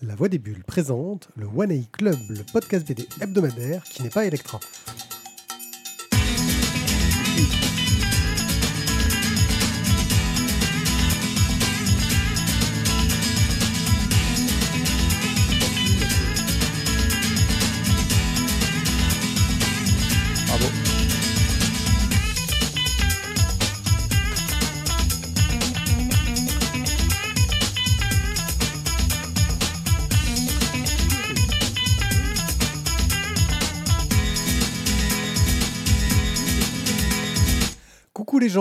[0.00, 4.10] La Voix des Bulles présente le One A Club, le podcast BD hebdomadaire qui n'est
[4.10, 4.60] pas Electra.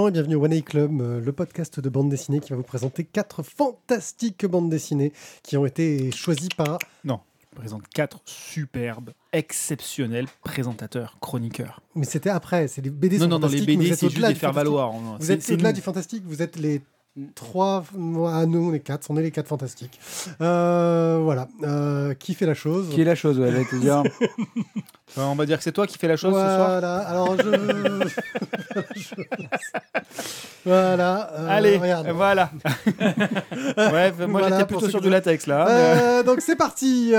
[0.08, 2.64] Et bienvenue au One A Club, euh, le podcast de bande dessinée qui va vous
[2.64, 5.12] présenter quatre fantastiques bandes dessinées
[5.44, 7.20] qui ont été choisies par Non,
[7.54, 11.82] présente quatre superbes, exceptionnels présentateurs, chroniqueurs.
[11.96, 14.36] Mais c'était après, c'est les BD Non, sont non, dans les BD, c'est juste du
[14.36, 14.94] faire valoir.
[14.94, 16.82] Non, Vous êtes au-delà du fantastique, vous êtes les
[17.36, 20.00] trois, moi, nous on est quatre, on est les quatre fantastiques.
[20.42, 24.04] Euh, voilà, Euh, qui fait la chose Qui est la chose, ouais, te dire.
[25.10, 26.68] Enfin, on va dire que c'est toi qui fais la chose ce soir.
[26.70, 28.08] Voilà, alors je...
[30.66, 31.30] voilà.
[31.34, 32.10] euh, Allez, regarde.
[32.10, 32.52] voilà.
[33.78, 35.66] ouais, moi Voilà, j'étais pour plutôt sur du latex là.
[35.68, 37.14] mais- Euh, donc c'est parti.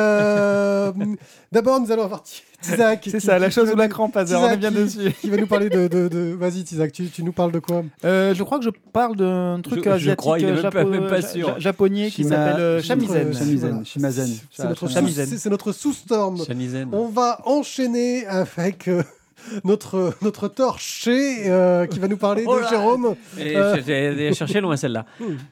[1.50, 2.22] D'abord, nous allons avoir
[2.60, 3.06] Tizak.
[3.10, 5.12] C'est ça, la chose ou la crampe, on est bien dessus.
[5.20, 5.86] Qui va nous parler de.
[5.88, 6.34] de, de...
[6.38, 7.84] Vas-y, Tizak, tu, tu nous parles de quoi?
[8.04, 10.62] Euh, je crois que je parle d'un truc Je- je asiatique crois, il est même
[10.62, 11.48] pas- japo- même pas ja- sûr.
[11.48, 12.82] ja- japonais qui s'appelle euh.
[12.82, 13.30] Shamizen.
[13.32, 13.84] Voilà.
[13.84, 14.28] Shimizen.
[14.50, 15.24] C'est notre, Shamisen.
[15.24, 16.44] sous- c'est- c'est notre sous-storm.
[16.44, 16.88] Shanizen.
[16.92, 19.02] On va enchaîner avec euh,
[19.64, 23.14] notre, notre torché euh, qui va nous parler Oh de là Jérôme.
[23.38, 23.76] Et Euh.
[23.76, 23.82] je-
[24.18, 25.06] J'ai cherché loin celle-là.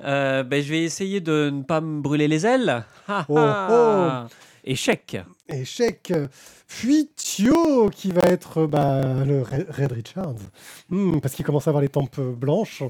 [0.04, 2.84] Euh, ben, je vais essayer de ne pas me brûler les ailes.
[3.08, 4.26] Ha, Oh, ha.
[4.64, 5.16] Échec.
[5.48, 6.12] Échec.
[6.66, 10.34] Puis Thio qui va être bah, le Red Richards.
[10.90, 12.82] Hmm, parce qu'il commence à avoir les tempes blanches.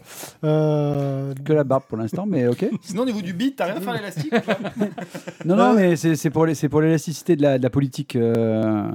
[0.45, 2.67] Euh, Que la barbe pour l'instant, mais ok.
[2.83, 4.33] Sinon, au niveau du beat, t'as rien à faire l'élastique
[5.45, 8.17] Non, non, mais c'est c'est pour les- c'est pour l'élasticité de la, de la politique
[8.17, 8.91] euh,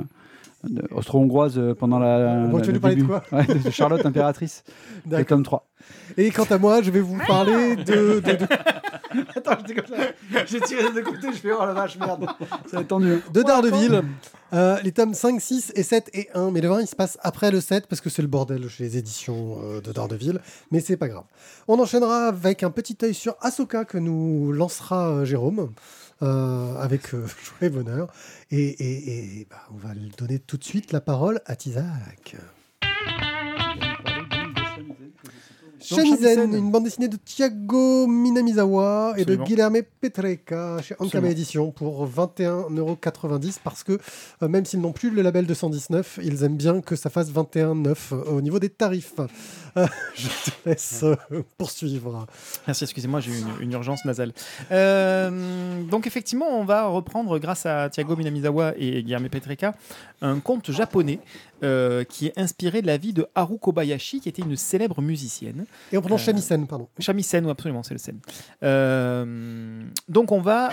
[0.92, 2.45] austro-hongroise euh, pendant la.
[2.48, 3.23] Bon, la- tu veux nous parler de quoi?
[3.32, 4.64] Ouais, de Charlotte impératrice,
[5.10, 5.67] le tome 3.
[6.17, 8.20] Et quant à moi, je vais vous parler de.
[8.20, 8.48] de, de-
[9.36, 10.04] Attends, j'étais comme ça.
[10.45, 12.26] J'ai tiré de côté, je fais oh la vache, merde.
[12.67, 13.22] Ça va être tendu.
[13.33, 14.02] de Daredevil.
[14.54, 16.52] Euh, les tomes 5, 6 et 7 et 1.
[16.52, 18.83] Mais le 1, il se passe après le 7 parce que c'est le bordel chez
[18.83, 20.39] les éditions euh, de Daredevil.
[20.72, 21.23] Mais c'est pas grave.
[21.67, 25.72] On enchaînera avec un petit œil sur Ahsoka que nous lancera euh, Jérôme.
[26.22, 28.08] euh, avec euh, joie et bonheur.
[28.52, 32.36] Et, et- et, bah, on va lui donner tout de suite la parole à Tizak.
[35.81, 36.53] Shamisen.
[36.53, 41.30] une bande dessinée de Thiago Minamizawa et de Guilherme Petreka chez Ankama.
[41.30, 43.97] Édition pour 21,90€ parce que
[44.42, 47.31] euh, même s'ils n'ont plus le label de 119, ils aiment bien que ça fasse
[47.31, 49.15] 21,9€ euh, au niveau des tarifs.
[49.77, 51.15] Euh, je te laisse euh,
[51.58, 52.27] poursuivre.
[52.67, 54.33] Merci, excusez-moi, j'ai eu une, une urgence nasale.
[54.71, 59.73] Euh, donc effectivement, on va reprendre, grâce à Thiago Minamizawa et Guillermo Petreka,
[60.21, 61.20] un conte japonais
[61.64, 65.65] euh, qui est inspiré de la vie de Haru Kobayashi, qui était une célèbre musicienne.
[65.92, 66.87] Et en prenant Euh, Shamisen, pardon.
[66.99, 68.20] Shamisen, oui, absolument, c'est le scène.
[70.10, 70.70] Donc on va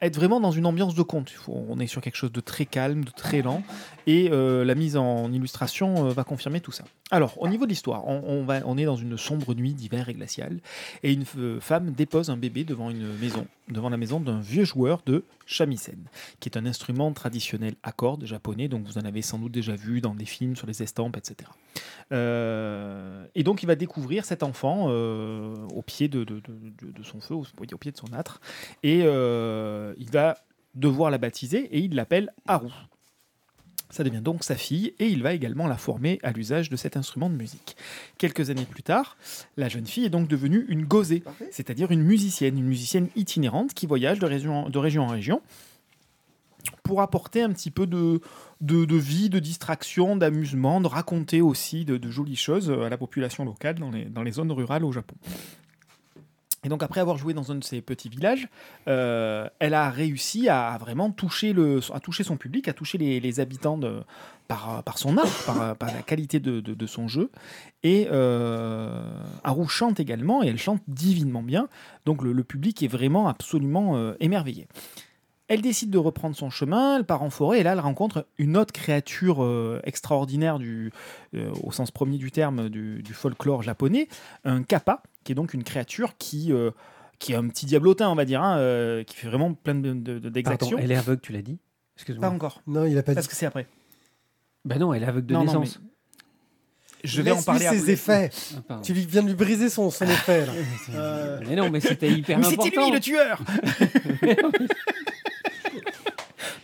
[0.00, 1.32] être vraiment dans une ambiance de conte.
[1.48, 3.62] On est sur quelque chose de très calme, de très lent,
[4.06, 6.84] et la mise en illustration va confirmer tout ça.
[7.10, 10.58] Alors, au niveau de l'histoire, on, est dans une sombre nuit d'hiver et glacial,
[11.02, 11.24] et une
[11.60, 16.04] femme dépose un bébé devant une maison, devant la maison d'un vieux joueur de shamisen,
[16.40, 19.74] qui est un instrument traditionnel à cordes japonais, donc vous en avez sans doute déjà
[19.74, 21.50] vu dans des films sur les estampes, etc.
[22.12, 26.26] Euh, et donc il va découvrir cet enfant euh, au pied de,
[27.02, 28.40] son feu, au, au pied de son âtre,
[28.82, 30.36] et euh, il va
[30.74, 32.70] devoir la baptiser et il l'appelle Haru.
[33.94, 36.96] Ça devient donc sa fille et il va également la former à l'usage de cet
[36.96, 37.76] instrument de musique.
[38.18, 39.16] Quelques années plus tard,
[39.56, 41.22] la jeune fille est donc devenue une gozée,
[41.52, 45.42] c'est-à-dire une musicienne, une musicienne itinérante qui voyage de région, de région en région
[46.82, 48.20] pour apporter un petit peu de,
[48.60, 52.98] de, de vie, de distraction, d'amusement, de raconter aussi de, de jolies choses à la
[52.98, 55.14] population locale dans les, dans les zones rurales au Japon.
[56.64, 58.48] Et donc après avoir joué dans un de ces petits villages,
[58.88, 61.54] euh, elle a réussi à vraiment toucher,
[62.22, 63.78] son public, à toucher les, habitants
[64.48, 67.30] par, son art, par, la qualité de, son jeu.
[67.82, 69.04] Et euh,
[69.42, 71.68] Haru chante également, et elle chante divinement bien.
[72.06, 74.66] Donc le, le public est vraiment absolument euh, émerveillé.
[75.48, 78.56] Elle décide de reprendre son chemin, elle part en forêt, et là elle rencontre une
[78.56, 80.90] autre créature euh, extraordinaire du,
[81.34, 84.08] euh, au sens premier du terme du, du folklore japonais,
[84.44, 86.70] un kappa, qui est donc une créature qui, euh,
[87.18, 89.92] qui est un petit diablotin, on va dire, hein, euh, qui fait vraiment plein de-
[89.92, 90.78] de- d'exactions.
[90.78, 91.56] elle est aveugle, tu l'as dit?
[91.56, 91.60] Pas
[91.98, 92.28] Excuse-moi.
[92.30, 93.16] encore, Non, il a pas dit.
[93.16, 93.66] parce que c'est après.
[94.64, 95.78] Bah non, elle est aveugle de Non, non, naissance.
[97.04, 97.92] je vais en parler ses après.
[97.92, 98.30] effets.
[98.70, 98.80] Ah.
[98.82, 100.46] Tu lui viens de lui briser son, son effet.
[100.46, 100.52] Là.
[100.94, 102.64] Euh, Mais non, mais c'était hyper Mais important.
[102.64, 103.40] c'était lui le tueur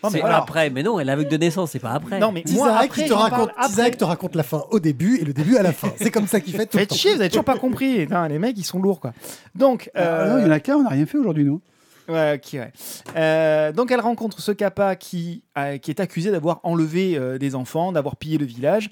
[0.02, 2.18] Non, mais C'est alors- après, mais non, elle est aveugle de naissance, c'est pas après.
[2.18, 3.68] Non, mais moi, Tizarek, après, te raconte, après.
[3.68, 5.92] Tizarek te raconte la fin au début et le début à la fin.
[5.96, 6.94] C'est comme ça qu'il fait tout le Faites temps.
[6.96, 8.06] chier, vous avez toujours pas compris.
[8.06, 9.12] Les mecs, ils sont lourds, quoi.
[9.54, 11.60] Donc, Ah, euh, non, il y en a qu'un, on n'a rien fait aujourd'hui, nous.
[12.08, 12.72] Ouais, ok, ouais.
[13.16, 17.54] Euh, donc elle rencontre ce Kappa qui, a- qui est accusé d'avoir enlevé euh, des
[17.54, 18.90] enfants, d'avoir pillé le village.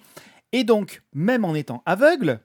[0.52, 2.38] Et donc, même en étant aveugle,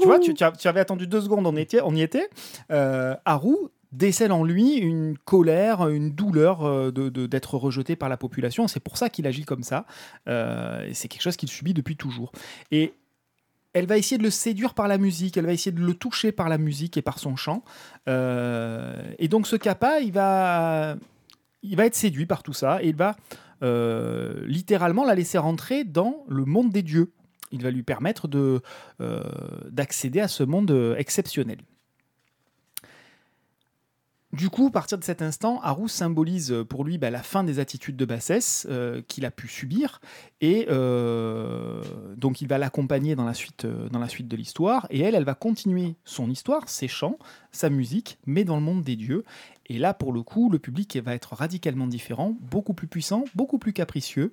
[0.00, 2.28] tu vois, tu, tu as- tu avais attendu deux secondes, on, était, on y était,
[2.72, 3.54] euh, Haru
[3.92, 8.68] décèle en lui une colère, une douleur euh, de- de- d'être rejeté par la population.
[8.68, 9.86] C'est pour ça qu'il agit comme ça.
[10.28, 12.32] Euh, c'est quelque chose qu'il subit depuis toujours.
[12.70, 12.92] Et
[13.72, 16.32] elle va essayer de le séduire par la musique, elle va essayer de le toucher
[16.32, 17.62] par la musique et par son chant.
[18.08, 20.96] Euh, et donc ce Kappa, il va,
[21.62, 23.16] il va être séduit par tout ça et il va
[24.46, 27.12] littéralement la laisser rentrer dans le monde des dieux.
[27.50, 28.60] Il va lui permettre de,
[29.70, 31.58] d'accéder à ce monde exceptionnel.
[34.38, 37.42] Du coup, à partir de cet instant, Haru symbolise euh, pour lui bah, la fin
[37.42, 40.00] des attitudes de bassesse euh, qu'il a pu subir,
[40.40, 41.82] et euh,
[42.16, 44.86] donc il va l'accompagner dans la suite, dans la suite de l'histoire.
[44.90, 47.18] Et elle, elle va continuer son histoire, ses chants,
[47.50, 49.24] sa musique, mais dans le monde des dieux.
[49.66, 53.58] Et là, pour le coup, le public va être radicalement différent, beaucoup plus puissant, beaucoup
[53.58, 54.32] plus capricieux,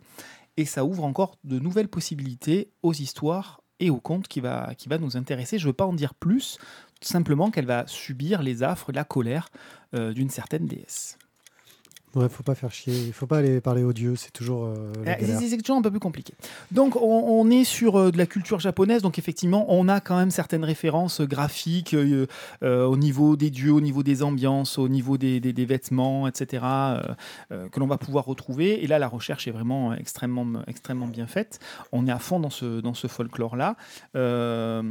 [0.55, 4.89] et ça ouvre encore de nouvelles possibilités aux histoires et aux contes qui va, qui
[4.89, 5.57] va nous intéresser.
[5.57, 6.57] Je ne veux pas en dire plus,
[7.01, 9.49] simplement qu'elle va subir les affres, la colère
[9.93, 11.17] euh, d'une certaine déesse.
[12.15, 12.93] Ouais, faut pas faire chier.
[13.07, 14.15] Il faut pas aller parler aux dieux.
[14.15, 15.39] C'est toujours euh, Euh, galère.
[15.39, 16.33] C'est toujours un peu plus compliqué.
[16.71, 19.01] Donc, on, on est sur euh, de la culture japonaise.
[19.01, 22.25] Donc, effectivement, on a quand même certaines références graphiques euh,
[22.63, 26.27] euh, au niveau des dieux, au niveau des ambiances, au niveau des, des- des vêtements,
[26.27, 27.01] etc., euh,
[27.51, 28.83] euh, que l'on va pouvoir retrouver.
[28.83, 31.59] Et là, la recherche est vraiment extrêmement, extrêmement bien faite.
[31.91, 33.75] On est à fond dans ce, dans ce folklore-là.
[34.15, 34.81] Euh,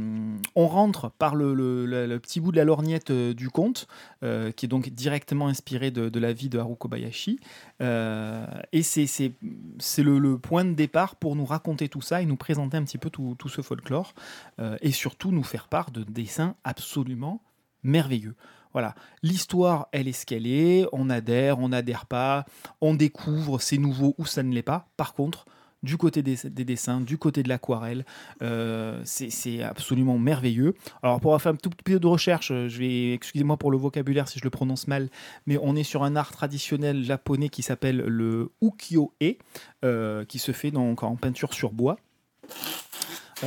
[0.55, 3.87] on rentre par le, le- le- le petit bout de la lorgnette euh, du conte,
[4.23, 7.14] euh, qui est donc directement inspiré de, de la vie de Haru Kobayashi.
[7.81, 9.33] Euh, et c'est
[9.97, 13.09] le, point de départ pour nous raconter tout ça et nous présenter un petit peu
[13.09, 14.13] tout, tout ce folklore
[14.59, 17.41] euh, et surtout nous faire part de dessins absolument
[17.83, 18.35] merveilleux.
[18.73, 22.45] Voilà, l'histoire, elle est ce qu'elle est, on adhère, on n'adhère pas,
[22.81, 24.89] on découvre, c'est nouveau ou ça ne l'est pas.
[24.97, 25.45] Par contre,
[25.85, 28.05] du côté des, des dessins, du côté de l'aquarelle,
[28.41, 30.73] euh, c'est absolument merveilleux.
[31.03, 33.77] Alors pour fait un tout petit peu de recherche, euh, je vais, excusez-moi pour le
[33.77, 35.09] vocabulaire si je le prononce mal,
[35.45, 39.35] mais on est sur un art traditionnel japonais qui s'appelle le ukiyo-e,
[39.85, 41.97] euh, qui se fait donc en peinture sur bois.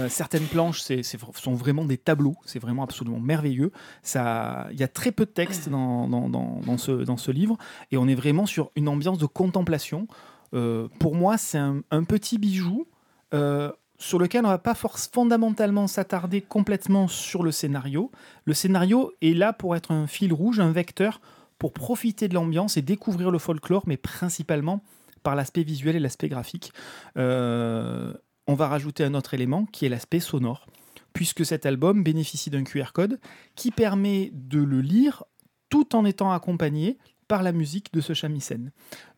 [0.08, 3.73] Certaines planches c'est- sont vraiment des tableaux, c'est vraiment absolument merveilleux.
[4.14, 7.56] Il y a très peu de texte dans- dans ce, dans ce livre
[7.90, 10.06] et on est vraiment sur une ambiance de contemplation.
[10.55, 12.87] Euh, pour moi, c'est un, petit bijou
[13.35, 18.11] euh, sur lequel on va pas fondamentalement s'attarder complètement sur le scénario.
[18.45, 21.21] Le scénario est là pour être un fil rouge, un vecteur
[21.59, 24.83] pour profiter de l'ambiance et découvrir le folklore, mais principalement
[25.23, 26.73] par l'aspect visuel et l'aspect graphique.
[27.17, 28.15] Euh,
[28.47, 30.67] on va rajouter un autre élément qui est l'aspect sonore,
[31.12, 33.21] puisque cet album bénéficie d'un QR code
[33.56, 35.25] qui permet de le lire
[35.69, 36.97] tout en étant accompagné
[37.28, 38.72] par la musique de ce shamisen.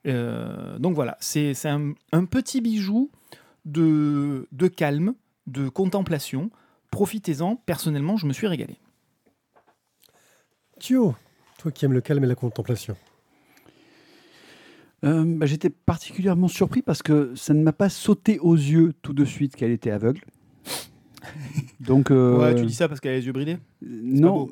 [0.06, 3.10] Euh, donc voilà, c'est un, un petit bijou
[3.64, 5.14] de, de calme,
[5.46, 6.50] de contemplation.
[6.90, 8.78] Profitez-en, personnellement, je me suis régalé.
[10.80, 11.14] Thio,
[11.58, 12.96] toi qui aimes le calme et la contemplation.
[15.04, 19.12] Euh, bah, J'étais particulièrement surpris parce que ça ne m'a pas sauté aux yeux tout
[19.12, 20.22] de suite qu'elle était aveugle.
[21.80, 23.58] Donc, euh, Ouais, tu dis ça parce qu'elle a les yeux bridés?
[23.82, 24.48] Non.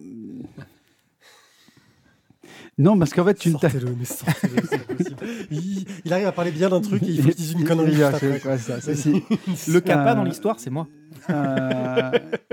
[2.79, 5.17] Non, parce qu'en fait, tu ne t'as- Sortez-le, mais sortez-le, c'est pas possible.
[5.51, 7.89] Il, il arrive à parler bien d'un truc et il faut qu'il dise une connerie.
[7.91, 8.53] il- juste il- après, quoi.
[8.53, 9.11] ouais, ça, ça, c'est-
[9.69, 10.87] Le Euh, dans l'histoire, c'est moi.
[11.31, 12.11] Euh,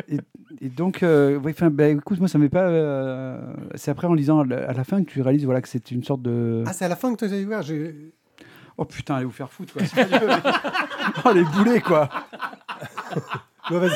[0.10, 0.17] et,
[0.62, 2.63] et donc, euh, oui, enfin, bah, écoute, moi, ça m'est pas.
[2.67, 3.39] euh,
[3.75, 5.91] c'est après en lisant à la à la fin que tu réalises voilà, que c'est
[5.91, 6.63] une sorte de.
[6.65, 7.62] Ah, c'est à la fin que tu as découvert.
[7.62, 8.12] j'ai-
[8.77, 9.86] Oh putain, allez vous faire foutre, quoi.
[9.86, 10.51] Sérieux, mais-
[11.25, 12.10] oh, les boulets, quoi.
[13.72, 13.91] Non, vas-y.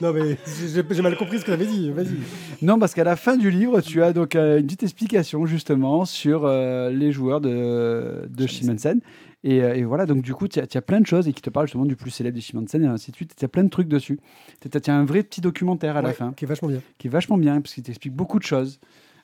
[0.00, 1.90] Non, mais j'ai mal compris ce que tu avais dit.
[1.90, 2.16] Vas-y.
[2.62, 6.04] Non, parce qu'à la fin du livre, tu as donc euh, une petite explication justement
[6.04, 9.00] sur euh, les joueurs de, de Shimansen.
[9.42, 11.42] Et, euh, et voilà, donc du coup, tu as, as plein de choses et qui
[11.42, 13.34] te parlent justement du plus célèbre des Shimansen et ainsi de suite.
[13.36, 14.20] Tu as plein de trucs dessus.
[14.60, 16.80] Tu as, un vrai petit documentaire à la fin Qui est vachement bien.
[16.98, 18.80] qui est vachement bien parce qu'il t'explique beaucoup de choses.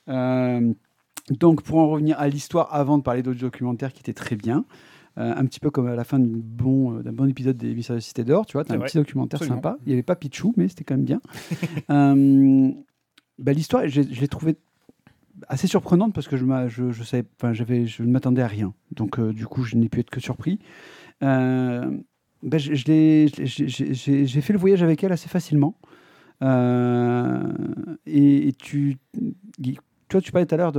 [0.08, 0.72] Euh,
[1.30, 4.64] donc, pour en revenir à l'histoire avant de parler d'autres documentaires qui étaient très bien,
[5.18, 7.74] euh, un petit peu comme à la fin d'un bon, euh, d'un bon épisode des
[7.74, 8.86] Mystérieuses Cités d'Or, tu vois, tu un vrai.
[8.86, 9.56] petit documentaire Absolument.
[9.56, 9.76] sympa.
[9.84, 11.20] Il n'y avait pas Pichou, mais c'était quand même bien.
[11.90, 12.70] Euh,
[13.38, 14.56] bah, l'histoire, je, l'ai trouvée
[15.48, 18.72] assez surprenante parce que je, je, je savais, je ne m'attendais à rien.
[18.92, 20.58] Donc, euh, du coup, je n'ai pu être que surpris.
[21.22, 25.76] J'ai- j'ai fait le voyage avec elle assez facilement.
[26.42, 27.52] Euh,
[28.06, 28.96] et, et tu,
[30.06, 30.72] Guy, toi, tu parlais tout à l'heure,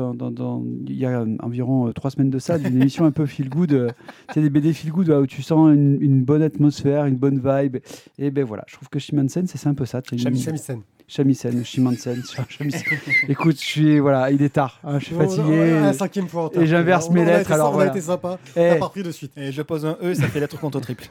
[0.87, 3.73] il y a environ euh, trois semaines de ça, d'une émission un peu feel good.
[3.73, 3.89] euh,
[4.29, 7.77] tu sais, des BD feel good où tu sens une, bonne atmosphère, une bonne vibe.
[8.17, 10.01] Et ben voilà, je trouve que Shimansen, c'est un peu ça.
[10.01, 10.81] tu une-.
[11.09, 12.81] Shamisen, Shimansen, Shamisen.
[13.29, 14.81] Écoute, je suis, voilà, il est tard.
[14.83, 15.71] hein, je suis fatigué.
[15.71, 17.91] à la cinquième fois et j'inverse mes lettres, alors On voilà.
[17.91, 18.37] a été sympa.
[18.57, 19.31] Eh, On a pas repris de suite.
[19.37, 21.05] Et je pose un E, ça fait lettre contre triple.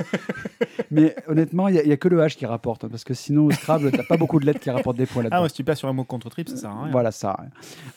[0.90, 2.82] mais honnêtement, il n'y a, il y a que le H qui rapporte.
[2.84, 5.22] hein, parce que sinon, au Scrabble, t'as pas beaucoup de lettres qui rapportent des points
[5.22, 5.36] là-dedans.
[5.38, 6.90] Ah ouais, si tu passes sur un mot contre triple, ça sert à rien.
[6.90, 7.36] Voilà, ça.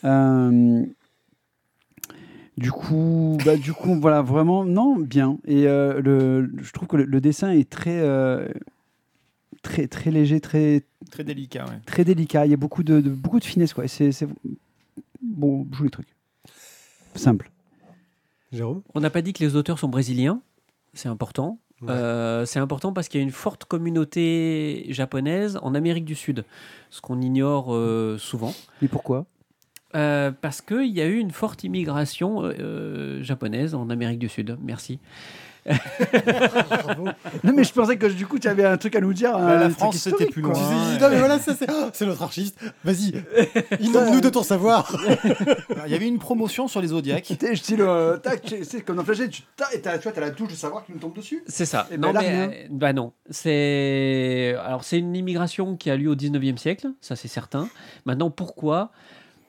[0.05, 0.83] Euh,
[2.57, 5.39] du coup, bah, du coup, voilà, vraiment, non, bien.
[5.45, 8.47] Et euh, le, je trouve que le, le dessin est très, euh,
[9.63, 11.79] très, très léger, très, Très délicat, ouais.
[11.85, 12.45] très délicat.
[12.45, 13.85] Il y a beaucoup de, de- beaucoup de finesse, quoi.
[13.85, 14.27] Et C'est,
[15.21, 16.07] bon, joli truc.
[17.15, 17.49] Simple.
[18.51, 18.81] Jérôme?
[18.95, 20.41] On n'a pas dit que les auteurs sont brésiliens.
[20.93, 21.59] C'est important.
[21.81, 21.91] Ouais.
[21.91, 26.43] Euh, c'est important parce qu'il y a une forte communauté japonaise en Amérique du Sud,
[26.89, 28.53] ce qu'on ignore euh, souvent.
[28.81, 29.25] Mais pourquoi?
[29.95, 34.57] Euh, parce qu'il y a eu une forte immigration euh, japonaise en Amérique du Sud.
[34.61, 34.99] Merci.
[37.43, 39.33] Non, mais je pensais que du coup, tu avais un truc à nous dire.
[39.37, 40.53] Bah, la France, c'était plus loin.
[40.53, 40.65] Tu Ouais.
[40.65, 42.57] sais, non, mais voilà, ça, c'est oh, c'est notre archiste.
[42.83, 43.13] Vas-y,
[43.79, 44.91] inonde-nous de ton savoir.
[45.85, 47.33] Il y avait une promotion sur les Zodiacs.
[47.39, 50.21] Sais, style, euh, tac, c'est comme dans Flagey, tu, ta- et t'as- tu vois, t'as
[50.21, 51.43] la touche de savoir qui nous tombe dessus.
[51.47, 51.87] C'est ça.
[51.91, 53.13] Eh ben non, là, mais, euh, bah non.
[53.29, 57.69] C'est alors c'est une immigration qui a lieu au 19e siècle, ça c'est certain.
[58.05, 58.91] Maintenant, pourquoi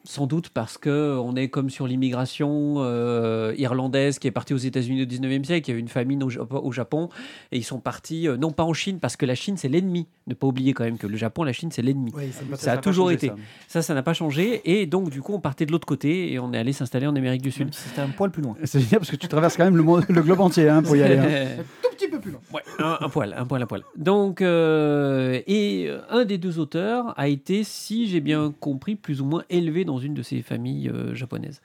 [0.04, 4.58] Sans doute parce que on est comme sur l'immigration euh, irlandaise qui est partie aux
[4.58, 5.68] États-Unis au 19e siècle.
[5.68, 7.10] Il y a eu une famine au, Jap- au Japon
[7.52, 10.06] et ils sont partis euh, non pas en Chine parce que la Chine c'est l'ennemi.
[10.26, 12.12] Ne pas oublier quand même que le Japon, la Chine c'est l'ennemi.
[12.16, 13.26] Oui, ça a toujours changé, été.
[13.28, 13.34] ça.
[13.68, 16.38] Ça, ça n'a pas changé et donc du coup on partait de l'autre côté et
[16.38, 17.66] on est allé s'installer en Amérique du Sud.
[17.66, 18.56] Même si C'était un poil plus loin.
[18.64, 20.96] C'est génial parce que tu traverses quand même le, monde- le globe entier hein, pour
[20.96, 21.18] y aller.
[21.18, 21.62] hein.
[21.82, 22.40] Tout petit peu plus loin.
[22.54, 23.82] Ouais, un, un poil, un poil, un poil.
[23.96, 29.24] Donc, euh, et un des deux auteurs a été, si j'ai bien compris, plus ou
[29.26, 31.60] moins élevé dans une de ces familles euh, japonaises.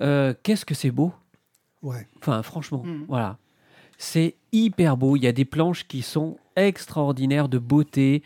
[0.00, 1.12] Euh, Qu'est-ce que c'est beau
[1.82, 2.06] Ouais.
[2.18, 3.04] Enfin, franchement, Mhm.
[3.08, 3.38] voilà.
[3.98, 5.16] C'est hyper beau.
[5.16, 8.22] Il y a des planches qui sont extraordinaires de beauté,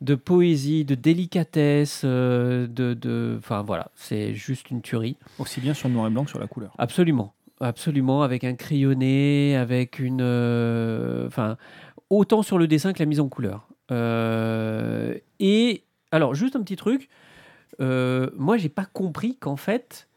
[0.00, 3.36] de poésie, de délicatesse, euh, de, de...
[3.38, 5.16] Enfin, voilà, c'est juste une tuerie.
[5.38, 6.74] Aussi bien sur le noir et blanc que sur la couleur.
[6.78, 11.56] Absolument, absolument, avec un crayonné, avec une, euh, enfin,
[12.10, 13.68] autant sur le dessin que la mise en couleur.
[13.92, 17.08] Euh, et alors, juste un petit truc,
[17.80, 20.08] euh, moi, j'ai pas compris qu'en fait,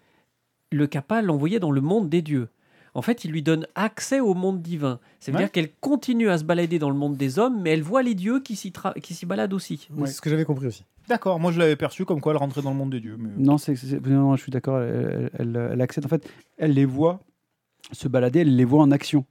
[0.71, 2.49] le Kappa l'envoyait dans le monde des dieux.
[2.93, 4.99] En fait, il lui donne accès au monde divin.
[5.19, 5.43] Ça veut Ouais.
[5.43, 8.15] dire qu'elle continue à se balader dans le monde des hommes, mais elle voit les
[8.15, 9.87] dieux qui s'y tra- qui s'y baladent aussi.
[9.93, 10.85] Oui, C'est ce que j'avais compris aussi.
[11.09, 13.17] D'accord, moi je l'avais perçu comme quoi elle rentrait dans le monde des dieux.
[13.19, 13.29] Mais...
[13.37, 14.79] Non, c'est, c'est- non, non, je suis d'accord.
[14.79, 16.05] Elle, elle, elle accède.
[16.05, 17.19] En fait, elle les voit
[17.91, 19.25] se balader, elle les voit en action.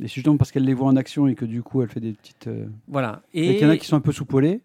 [0.00, 2.00] Et c'est justement parce qu'elle les voit en action et que du coup, elle fait
[2.00, 2.48] des petites.
[2.48, 3.22] euh, Voilà.
[3.32, 4.60] Et Et qu'il y en a qui sont un peu soupolés.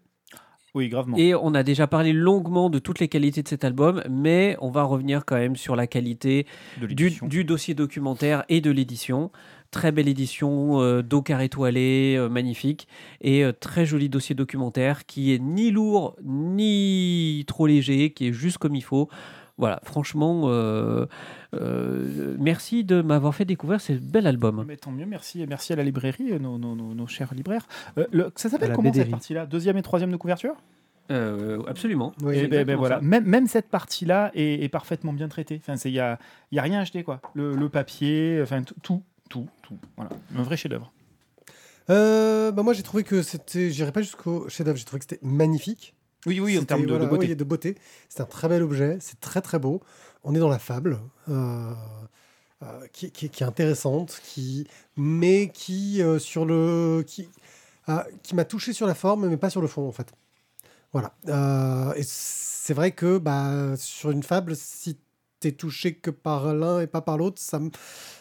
[0.74, 1.16] Oui, gravement.
[1.16, 4.70] Et on a déjà parlé longuement de toutes les qualités de cet album, mais on
[4.70, 6.46] va revenir quand même sur la qualité
[6.80, 9.30] du, dossier documentaire et de l'édition.
[9.72, 12.88] Très belle édition, euh, dos carré étoilé, euh, magnifique,
[13.20, 18.32] et euh, très joli dossier documentaire qui est ni lourd ni trop léger, qui est
[18.32, 19.08] juste comme il faut.
[19.60, 21.06] Voilà, franchement, euh,
[21.54, 24.64] euh, merci de m'avoir fait découvrir ce bel album.
[24.66, 27.68] Mais tant mieux, merci, merci à la librairie, nos, nos, nos, nos chers libraires.
[27.98, 29.46] Euh, le- ça À s'appelle comment cette partie-là?
[29.46, 30.54] Deuxième et troisième de couverture?
[31.10, 32.12] Euh, absolument.
[32.22, 32.34] Oui.
[32.38, 33.00] Eh ben, ben voilà.
[33.00, 35.60] Même, même cette partie-là est, est parfaitement bien traitée.
[35.60, 36.18] Enfin, il n'y a,
[36.52, 37.20] y a rien à acheter, quoi.
[37.34, 39.76] Le, le papier, enfin, tout, tout, tout.
[39.96, 40.10] Voilà.
[40.38, 40.92] Un vrai chef-d'œuvre.
[41.90, 43.70] Euh, bah moi, j'ai trouvé que c'était.
[43.70, 44.78] J'irai pas jusqu'au chef-d'œuvre.
[44.78, 45.94] J'ai trouvé que c'était magnifique.
[46.26, 47.28] Oui, oui, en termes de, beauté.
[47.28, 47.76] oui, de beauté.
[48.08, 48.98] C'est un très bel objet.
[49.00, 49.80] C'est très très beau.
[50.24, 51.00] On est dans la fable.
[51.28, 51.72] euh,
[52.62, 57.26] euh, qui, qui- qui est intéressante, qui, mais qui, euh, sur le, qui,
[57.86, 60.12] ah, qui m'a touché sur la forme, mais pas sur le fond, en fait.
[60.92, 61.14] Voilà.
[61.96, 64.98] Et c'est vrai que bah, sur une fable, si
[65.40, 67.60] t'es touché que par l'un et pas par l'autre, ça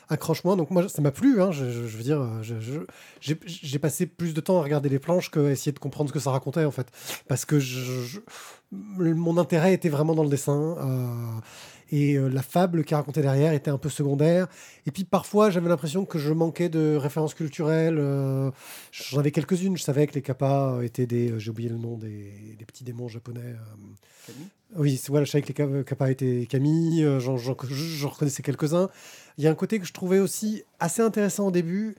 [0.10, 0.56] accroche moins.
[0.56, 1.42] Donc moi, ça m'a plu.
[1.42, 2.26] Hein, je, veux dire,
[3.22, 6.20] j'ai passé plus de temps à regarder les planches qu'à essayer de comprendre ce que
[6.20, 6.88] ça racontait, en fait.
[7.28, 7.60] Parce que
[8.72, 10.78] mon intérêt était vraiment dans le dessin.
[10.80, 11.40] euh,
[11.92, 14.48] et euh, la fable qui racontait derrière était un peu secondaire.
[14.86, 17.98] Et puis parfois, j'avais l'impression que je manquais de références culturelles.
[18.00, 18.52] euh,
[18.92, 19.78] J'en avais quelques-unes.
[19.78, 21.32] Je savais que les kappas étaient des.
[21.32, 23.42] euh, J'ai oublié le nom des, des petits démons japonais.
[23.44, 24.32] euh.
[24.76, 27.04] Oui, voilà, je savais que les ka- kappas étaient Camille.
[27.04, 28.90] euh, J'en reconnaissais quelques-uns.
[29.38, 31.96] Il y a un côté que je trouvais aussi assez intéressant au début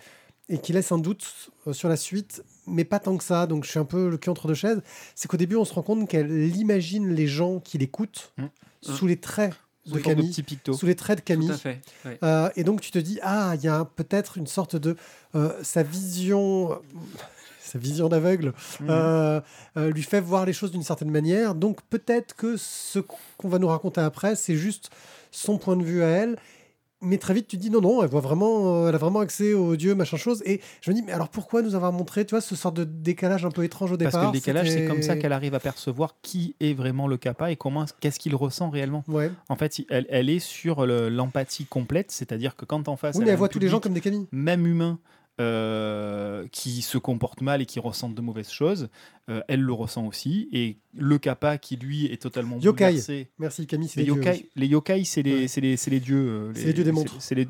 [0.48, 3.46] et qui laisse un doute euh, sur la suite, mais pas tant que ça.
[3.46, 4.82] Donc je suis un peu le cul entre deux chaises.
[5.16, 8.44] C'est qu'au début, on se rend compte qu'elle imagine les gens qui l'écoutent Mmh.
[8.82, 9.52] sous les traits
[9.90, 10.32] Sous de Camille,
[10.74, 11.48] sous les traits de Camille.
[11.48, 11.80] Tout à fait.
[12.04, 12.18] ouais.
[12.22, 14.96] Euh, et donc tu te dis ah il y a peut-être une sorte de
[15.34, 16.78] euh, sa vision
[17.62, 18.86] sa vision d'aveugle Mhm.
[18.90, 19.40] euh,
[19.76, 23.68] lui fait voir les choses d'une certaine manière donc peut-être que ce qu'on va nous
[23.68, 24.90] raconter après c'est juste
[25.30, 26.36] son point de vue à elle
[27.02, 29.20] mais très vite tu te dis non non elle voit vraiment euh, elle a vraiment
[29.20, 30.42] accès aux dieux machin chose.
[30.46, 32.84] Et je me dis mais alors pourquoi nous avoir montré tu vois ce sort de
[32.84, 35.54] décalage un peu étrange au Parce départ que le décalage, c'est comme ça qu'elle arrive
[35.54, 39.04] à percevoir qui est vraiment le kappa et comment, qu'est-ce qu'il ressent réellement.
[39.08, 39.30] ouais.
[39.48, 43.20] En fait, elle, elle est sur le- l'empathie complète, c'est-à-dire que quand en face, oui
[43.22, 44.98] elle mais elle voit tous les gens comme des Camille même humain,
[45.40, 48.88] euh, qui se comportent mal et qui ressentent de mauvaises choses,
[49.28, 50.48] euh, elle le ressent aussi.
[50.52, 52.84] Et le kappa qui lui est totalement Yokai.
[52.86, 53.30] bouleversé.
[53.38, 54.46] merci Camille c'est Les dieux yokai, aussi.
[54.54, 55.60] les yokai, c'est les, Ouais.
[55.60, 56.28] les, les dieux.
[56.28, 57.16] euh, C'est les dieux des montres.
[57.20, 57.48] C'est les.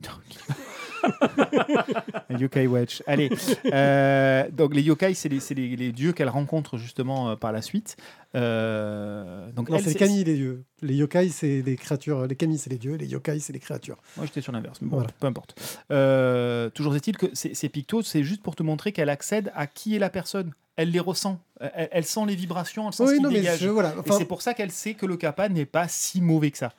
[2.38, 3.02] Yokai Watch.
[3.06, 3.30] Allez,
[3.72, 7.52] euh, donc les yokai, c'est les, c'est les, les dieux qu'elle rencontre justement euh, par
[7.52, 7.96] la suite.
[8.34, 12.58] Euh, donc non c'est les Camille les dieux les yokai c'est les créatures les Camille
[12.58, 15.10] c'est les dieux les yokai c'est les créatures Moi, j'étais sur l'inverse, mais bon, Voilà.
[15.18, 15.54] peu importe.
[16.74, 19.96] Toujours est-il que ces, ces pictos, c'est juste pour te montrer qu'elle accède à qui
[19.96, 20.52] est la personne.
[20.76, 21.40] Elle les ressent.
[21.60, 23.58] Elle, elle sent les vibrations, elle sent ce oui non mais dégage.
[23.60, 26.20] je, voilà Et Enfin, c'est pour ça qu'elle sait que le kappa n'est pas si
[26.20, 26.72] mauvais que ça.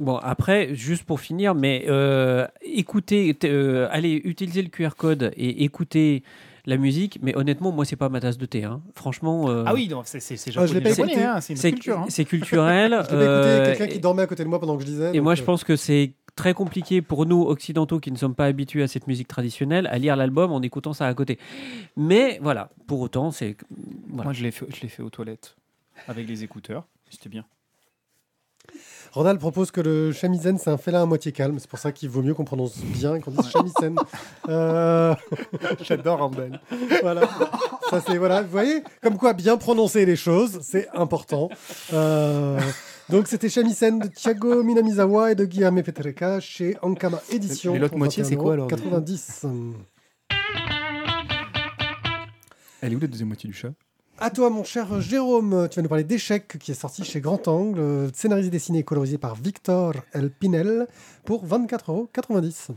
[0.00, 5.62] Bon, après, juste pour finir, mais euh, écoutez, euh, allez utiliser le QR code et
[5.64, 6.22] écoutez
[6.66, 8.64] la musique, mais honnêtement, moi, c'est pas ma tasse de thé.
[8.64, 8.82] hein.
[8.94, 11.22] Franchement, euh, Ah oui, non, c'est c'est- Ah, je l'ai pas écouté.
[11.22, 11.98] hein, c'est culture.
[12.00, 12.06] hein.
[12.08, 12.90] c'est culturel.
[12.92, 14.86] Je l'ai pas euh, écouté quelqu'un qui dormait à côté de moi pendant que je
[14.88, 15.10] lisais.
[15.10, 18.16] Et donc, moi, euh, je pense que c'est très compliqué pour nous occidentaux qui ne
[18.16, 21.38] sommes pas habitués à cette musique traditionnelle à lire l'album en écoutant ça à côté.
[21.96, 23.56] Mais voilà, pour autant, c'est
[24.08, 24.24] voilà.
[24.24, 25.56] Moi, je l'ai fait, je l'ai fait aux toilettes
[26.08, 26.86] avec les écouteurs.
[27.10, 27.44] C'était bien.
[29.12, 31.58] Ronald propose que le shamisen, c'est un félin à moitié calme.
[31.58, 33.96] C'est pour ça qu'il vaut mieux qu'on prononce bien et qu'on dise shamisen.
[34.48, 35.14] Euh,
[35.82, 36.60] J'adore Randall.
[37.02, 37.28] voilà.
[37.90, 38.40] Ça, c'est, voilà.
[38.42, 41.50] Vous voyez Comme quoi, bien prononcer les choses, c'est important.
[41.92, 42.58] Euh,
[43.10, 47.74] donc, c'était shamisen de Thiago Minamizawa et de Guillaume Petreka chez Ankama Édition.
[47.74, 49.46] Mais l'autre moitié, c'est quoi, alors, du coup 90.
[52.80, 53.72] Elle est où la deuxième moitié du chat?
[54.24, 57.48] À toi, mon cher Jérôme, tu vas nous parler d'échecs qui est sorti chez Grand
[57.48, 60.30] Angle, scénarisé, dessiné et colorisé par Victor L.
[60.30, 60.86] Pinel
[61.24, 62.68] pour 24,90€.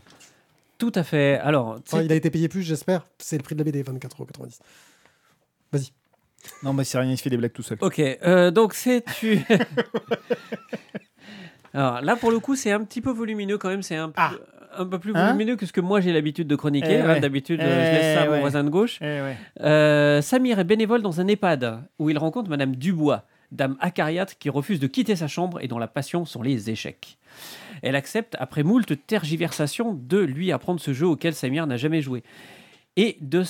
[0.80, 1.38] Tout à fait.
[1.38, 3.06] Alors, Enfin, il a été payé plus, j'espère.
[3.20, 4.58] C'est le prix de la BD, 24,90€.
[5.72, 5.92] Vas-y.
[6.64, 7.78] Non, bah c'est rien, il se fait des blagues tout seul.
[7.82, 9.40] Ok, euh, donc c'est tu.
[11.74, 13.84] Alors là, pour le coup, c'est un petit peu volumineux quand même.
[13.84, 14.32] C'est un, peu- Ah.
[14.78, 16.94] Un peu plus Hein volumineux que ce que moi j'ai l'habitude de chroniquer.
[16.94, 17.08] Eh hein.
[17.08, 17.20] ouais.
[17.20, 19.00] D'habitude, Eh je laisse ça à mon voisin de gauche.
[19.02, 19.22] Eh.
[19.62, 24.50] Euh, Samir est bénévole dans un EHPAD où il rencontre Madame Dubois, dame acariate qui
[24.50, 27.18] refuse de quitter sa chambre et dont la passion sont les échecs.
[27.82, 32.24] Elle accepte, après moult tergiversations, de lui apprendre ce jeu auquel Samir n'a jamais joué.
[32.96, 33.44] Et de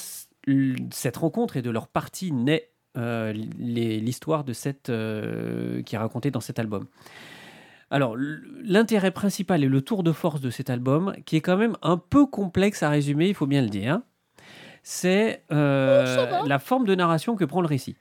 [0.91, 6.31] cette rencontre et de leur partie naît euh, l'histoire de cette euh, qui est racontée
[6.31, 6.85] dans cet album.
[7.91, 11.77] Alors, l'intérêt principal et le tour de force de cet album, qui est quand même
[11.81, 14.01] un peu complexe à résumer, il faut bien le dire,
[14.81, 17.95] c'est euh, la forme de narration que prend le récit.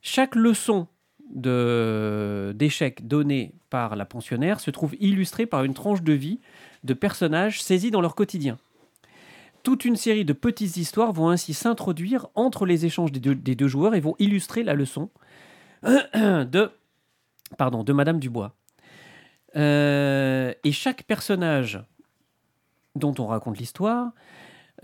[0.00, 0.86] Chaque leçon
[1.34, 6.40] d'échec donnée par la pensionnaire se trouve illustrée par une tranche de vie
[6.84, 8.58] de personnages saisis dans leur quotidien.
[9.62, 13.56] Toute une série de petites histoires vont ainsi s'introduire entre les échanges des deux, des
[13.56, 15.10] deux joueurs et vont illustrer la leçon
[15.82, 16.70] de,
[17.58, 18.55] pardon, de Madame Dubois.
[19.56, 21.82] Euh, et chaque personnage
[22.94, 24.12] dont on raconte l'histoire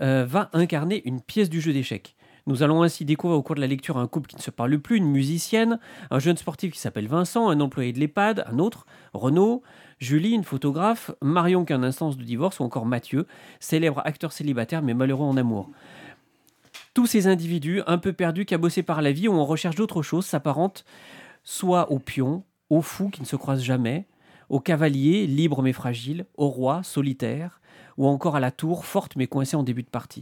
[0.01, 2.15] euh, va incarner une pièce du jeu d'échecs.
[2.45, 4.77] Nous allons ainsi découvrir au cours de la lecture un couple qui ne se parle
[4.79, 5.79] plus, une musicienne,
[6.11, 9.63] un jeune sportif qui s'appelle Vincent, un employé de l'EHPAD, un autre, Renaud,
[9.99, 13.27] Julie, une photographe, Marion qui a une instance de divorce, ou encore Mathieu,
[13.61, 15.69] célèbre acteur célibataire mais malheureux en amour.
[16.93, 20.25] Tous ces individus, un peu perdus, cabossés par la vie ou en recherche d'autre chose,
[20.25, 20.83] s'apparentent
[21.43, 24.05] soit aux pions, aux fous qui ne se croisent jamais,
[24.53, 27.59] aux cavaliers, libres mais fragiles, au roi, solitaire,
[27.97, 30.21] ou encore à la tour, forte mais coincée en début de partie.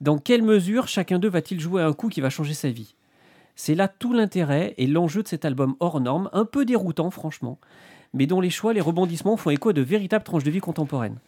[0.00, 2.94] Dans quelle mesure chacun d'eux va-t-il jouer un coup qui va changer sa vie?
[3.54, 7.58] C'est là tout l'intérêt et l'enjeu de cet album hors norme, un peu déroutant franchement,
[8.14, 11.18] mais dont les choix, les rebondissements font écho à de véritables tranches de vie contemporaines.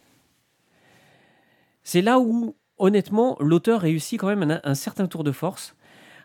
[1.83, 5.75] C'est là où, honnêtement, l'auteur réussit quand même un, un certain tour de force,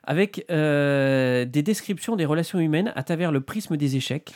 [0.05, 4.33] avec euh, des descriptions des relations humaines à travers le prisme des échecs,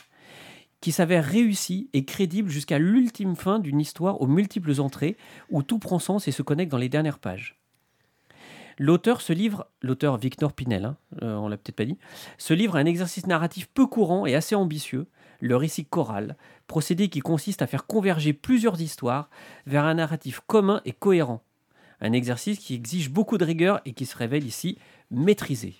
[0.81, 5.17] qui s'avèrent réussis et crédibles jusqu'à l'ultime fin d'une histoire aux multiples entrées,
[5.49, 7.59] où tout prend sens et se connecte dans les dernières pages.
[8.77, 11.97] L'auteur se livre, l'auteur Victor Pinel, hein, euh, on l'a peut-être pas dit,
[12.37, 15.07] se livre à un exercice narratif peu courant et assez ambitieux,
[15.41, 16.37] le récit choral,
[16.67, 19.29] procédé qui consiste à faire converger plusieurs histoires
[19.65, 21.43] vers un narratif commun et cohérent.
[21.99, 24.77] Un exercice qui exige beaucoup de rigueur et qui se révèle ici
[25.11, 25.75] maîtrisé.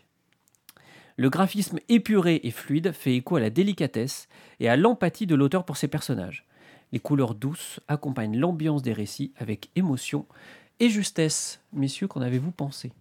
[1.19, 4.29] Le graphisme épuré et fluide fait écho à la délicatesse
[4.61, 6.45] et à l'empathie de l'auteur pour ses personnages.
[6.93, 10.25] Les couleurs douces accompagnent l'ambiance des récits avec émotion
[10.79, 11.59] et justesse.
[11.73, 12.93] Messieurs, qu'en avez-vous pensé?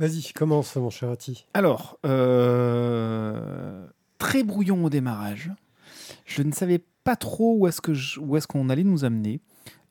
[0.00, 1.46] Vas-y, commence, mon cher Ati.
[1.54, 3.86] Alors, euh,
[4.18, 5.52] très brouillon au démarrage.
[6.24, 9.40] Je ne savais pas trop où est-ce que je- où est-ce qu'on allait nous amener.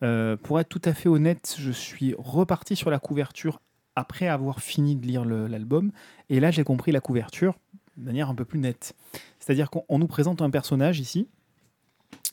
[0.03, 3.61] Euh, pour être tout à fait honnête, je suis reparti sur la couverture
[3.97, 5.91] après avoir fini de lire l'album,
[6.29, 7.55] et là j'ai compris la couverture
[7.97, 8.95] de manière un peu plus nette.
[9.39, 11.27] C'est-à-dire qu'on on nous présente un personnage ici,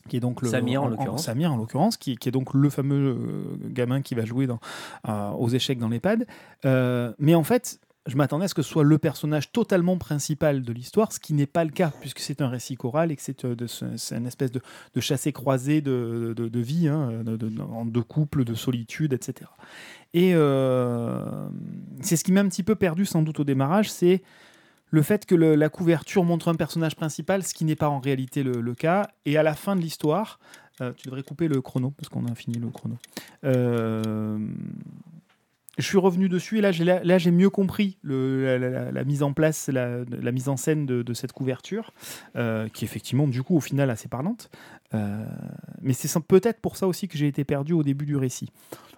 [0.08, 1.24] qui est donc le Samir, en l'occurrence.
[1.24, 4.60] Samir en l'occurrence, qui, qui est donc le fameux euh, gamin qui va jouer dans,
[5.08, 6.26] euh, aux échecs dans l'EHPAD.
[6.66, 10.62] Euh, mais en fait, je m'attendais à ce que ce soit le personnage totalement principal
[10.62, 13.22] de l'histoire, ce qui n'est pas le cas, puisque c'est un récit choral et que
[13.22, 13.56] c'est euh,
[14.12, 14.60] une espèce de,
[14.94, 19.50] de chassé-croisé de, vie, hein, de, couple, de solitude, etc.
[20.12, 21.48] Et euh,
[22.02, 24.22] c'est ce qui m'a un petit peu perdu sans doute au démarrage, c'est
[24.90, 28.44] le fait que la couverture montre un personnage principal, ce qui n'est pas en réalité
[28.44, 29.08] le, cas.
[29.24, 30.38] Et à la fin de l'histoire,
[30.80, 32.96] euh, tu devrais couper le chrono, parce qu'on a fini le chrono.
[35.78, 39.68] Je suis revenu dessus et là j'ai, là, j'ai mieux compris la, mise en place,
[39.68, 41.92] la, mise en scène de, cette couverture,
[42.36, 44.50] euh, qui est effectivement du coup au final assez parlante.
[44.94, 45.24] Euh,
[45.82, 48.50] mais c'est peut-être pour ça aussi que j'ai été perdu au début du récit.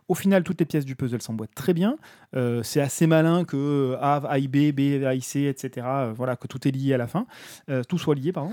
[0.09, 1.97] Au final, toutes les pièces du puzzle s'emboîtent très bien.
[2.37, 5.87] Euh, c'est assez malin que A, A, B, B, A, C, etc.
[6.15, 7.27] voilà, que tout est lié à la fin.
[7.89, 8.53] Tout soit lié, pardon.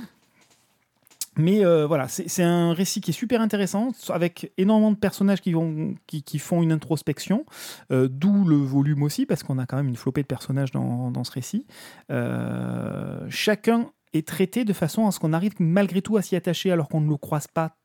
[1.35, 5.53] Mais euh, voilà, c'est un récit qui est super intéressant, avec énormément de personnages qui,
[5.53, 7.45] vont, qui, qui font une introspection,
[7.91, 11.09] euh, d'où le volume aussi, parce qu'on a quand même une flopée de personnages dans,
[11.11, 11.65] dans ce récit.
[12.11, 16.71] Euh, chacun est traité de façon à ce qu'on arrive malgré tout à s'y attacher
[16.71, 17.77] alors qu'on ne le croise pas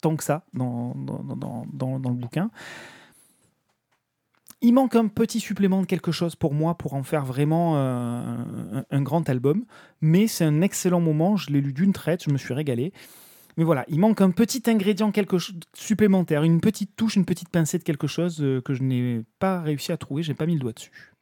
[0.00, 2.50] tant que ça dans- dans- dans le bouquin.
[4.62, 7.78] Il manque un petit supplément de quelque chose pour moi pour en faire vraiment euh,
[8.72, 9.64] un, un grand album,
[10.00, 11.36] mais c'est un excellent moment.
[11.36, 12.92] Je l'ai lu d'une traite, je me suis régalé.
[13.56, 17.48] Mais voilà, il manque un petit ingrédient quelque chose supplémentaire, une petite touche, une petite
[17.48, 20.22] pincée de quelque chose euh, que je n'ai pas réussi à trouver.
[20.22, 21.12] J'ai pas mis le doigt dessus.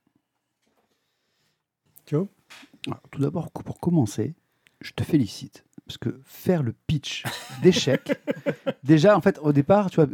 [2.86, 4.34] Alors, tout d'abord, pour commencer,
[4.80, 5.64] je te félicite.
[5.86, 7.24] Parce que faire le pitch
[7.62, 8.18] d'échec,
[8.84, 10.08] déjà, en fait, au départ, tu vois,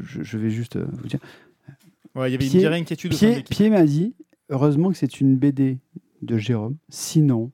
[0.00, 1.20] je, je vais juste euh, vous dire,
[2.14, 3.14] Ouais, il y avait Pied- une vraie inquiétude.
[3.14, 3.42] Pied.
[3.42, 4.14] Pied m'a dit,
[4.50, 5.78] heureusement que c'est une BD
[6.22, 7.50] de Jérôme, sinon,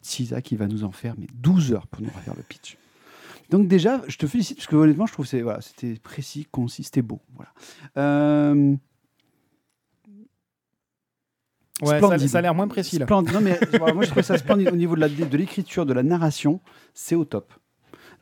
[0.00, 2.76] Tisa qui va nous en faire mais 12 heures pour nous refaire le pitch.
[3.50, 6.82] Donc déjà, je te félicite parce que honnêtement, je trouve que voilà, c'était précis, concis,
[6.84, 7.20] c'était beau.
[7.34, 7.52] Voilà.
[7.98, 8.74] Euh,
[11.82, 13.04] Ouais, ça, ça a l'air moins précis là.
[13.04, 13.34] Splendide.
[13.34, 16.60] Non, mais voilà, moi je trouve ça splendide au niveau de l'écriture, de la narration,
[16.94, 17.52] c'est au top.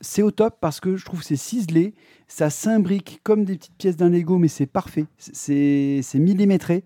[0.05, 1.95] C'est au top parce que je trouve que c'est ciselé,
[2.29, 5.07] ça s'imbrique comme des petites pièces d'un Lego, mais c'est parfait.
[5.19, 6.85] C'est millimétré.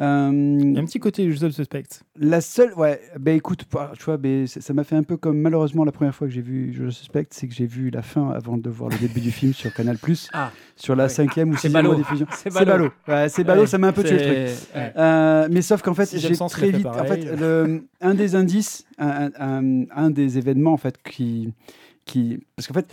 [0.00, 1.82] Euh, Il y a un petit côté usual suspect.
[2.16, 5.40] la seule, ouais, ben écoute, bah, tu vois, ben, ça m'a fait un peu comme
[5.40, 8.30] malheureusement la première fois que j'ai vu Je suspecte, c'est que j'ai vu la fin
[8.30, 9.98] avant de voir le début du film sur Canal
[10.32, 11.10] Ah, sur la oui.
[11.10, 11.90] cinquième ou C'est sixième ballot.
[11.96, 12.26] rediffusion.
[12.32, 14.36] C'est C'est ballot, ouais, c'est ballot, Ouais, ça m'a un peu tué le truc.
[14.76, 14.92] ouais.
[14.96, 16.86] Euh, mais sauf qu'en fait, j'ai très fait vite.
[16.86, 21.52] En fait, le- un des indices, un, un- un des événements en fait qui,
[22.08, 22.92] qui, parce qu'en fait,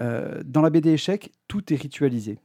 [0.00, 2.38] euh, dans la BD échec, tout est ritualisé.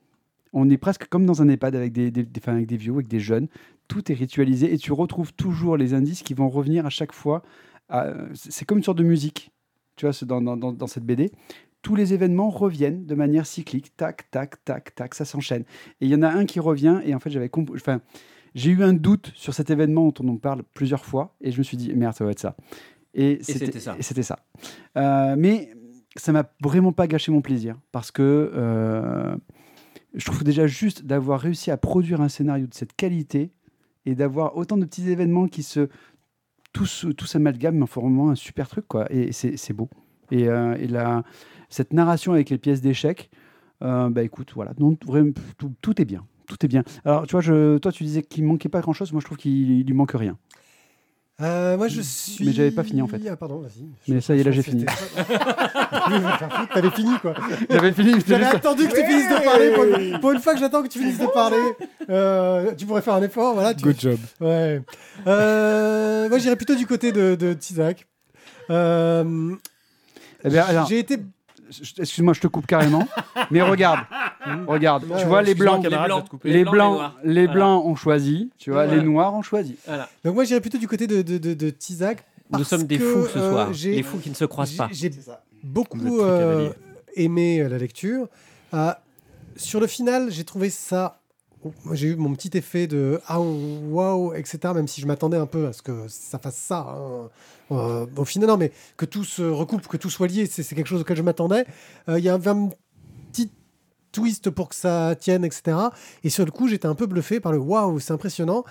[0.53, 2.93] On est presque comme dans un EHPAD avec des, des, des- enfin, avec des vieux,
[2.93, 3.47] avec des jeunes.
[3.87, 7.41] Tout est ritualisé et tu retrouves toujours les indices qui vont revenir à chaque fois.
[7.89, 9.51] à- C'est comme une sorte de musique,
[9.97, 11.31] tu vois, dans, dans, dans- dans cette BD.
[11.81, 15.63] Tous les événements reviennent de manière cyclique, tac, tac, tac, tac, ça s'enchaîne.
[15.99, 17.99] Et il y en a un qui revient et en fait, j'avais enfin,
[18.55, 21.57] j'ai eu un doute sur cet événement dont on en parle plusieurs fois et je
[21.57, 22.55] me suis dit merde ça va être ça
[23.13, 23.95] et c'était ça.
[23.97, 24.39] et c'était ça
[24.97, 25.73] Euh, mais
[26.15, 29.35] ça m'a vraiment pas gâché mon plaisir parce que euh,
[30.13, 33.51] je trouve déjà juste d'avoir réussi à produire un scénario de cette qualité
[34.05, 35.89] et d'avoir autant de petits événements qui se
[36.73, 39.11] tous tous amalgament font un super truc quoi.
[39.11, 39.89] Et c'est beau.
[40.31, 41.23] Et, euh, et la,
[41.69, 43.29] cette narration avec les pièces d'échecs
[43.83, 44.73] euh, bah écoute voilà.
[44.79, 46.25] Non vraiment tout, tout est bien.
[46.47, 46.83] Tout est bien.
[47.05, 49.37] Alors tu vois je, toi tu disais qu'il manquait pas grand chose moi je trouve
[49.37, 50.37] qu'il il lui manque rien
[51.41, 52.45] Euh, moi, je suis.
[52.45, 53.19] Mais j'avais pas fini, en fait.
[53.29, 53.85] Ah, pardon, vas-y.
[54.07, 54.85] Mais ça y est, là, j'ai fini.
[56.73, 57.33] T'avais fini, quoi.
[57.69, 59.71] j'avais fini J'avais attendu que tu finisses de parler.
[59.73, 61.57] Pour une, pour une fois que j'attends que tu finisses de parler,
[62.09, 63.53] euh, tu pourrais faire un effort.
[63.53, 64.17] Voilà, tu- job.
[64.39, 64.81] Ouais.
[65.27, 68.07] Euh, moi, j'irais plutôt du côté de, de Tizak.
[68.69, 69.55] Euh,
[70.43, 71.17] Eh alors, J'ai été.
[71.97, 73.07] Excuse-moi je te coupe carrément
[73.49, 74.01] mais regarde
[74.67, 77.17] regarde tu vois les blancs les blancs, les noirs.
[77.23, 77.53] les Voilà.
[77.53, 79.01] blancs ont choisi, tu vois, Voilà.
[79.01, 79.75] les noirs ont choisi.
[79.85, 80.09] Voilà.
[80.23, 82.23] Donc, moi, j'irais plutôt du côté de, de, de, de Tizak.
[82.51, 83.69] Nous sommes des que, fous ce euh, soir.
[83.83, 84.89] Les fous qui ne se croisent pas.
[84.91, 85.11] J'ai
[85.63, 86.71] beaucoup euh,
[87.15, 88.27] aimé euh, la lecture.
[88.73, 88.93] Euh,
[89.55, 91.20] sur le final, j'ai trouvé ça
[91.93, 94.59] j'ai eu mon petit effet de ah waouh etc.
[94.73, 96.95] Même si je m'attendais un peu à ce que ça fasse ça.
[96.97, 97.29] hein.
[97.71, 100.87] Euh, au final, non, mais que tout se recoupe, que tout soit lié, c'est quelque
[100.87, 101.65] chose auquel je m'attendais.
[102.09, 102.69] Euh, Il y a un, un
[103.31, 103.49] petit
[104.11, 105.77] twist pour que ça tienne, etc.
[106.23, 108.65] Et sur le coup, j'étais un peu bluffé par le waouh, c'est impressionnant.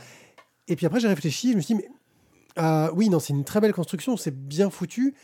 [0.69, 3.45] Et puis après, j'ai réfléchi, je me suis dit, mais, euh, oui, non, c'est une
[3.45, 5.15] très belle construction, c'est bien foutu,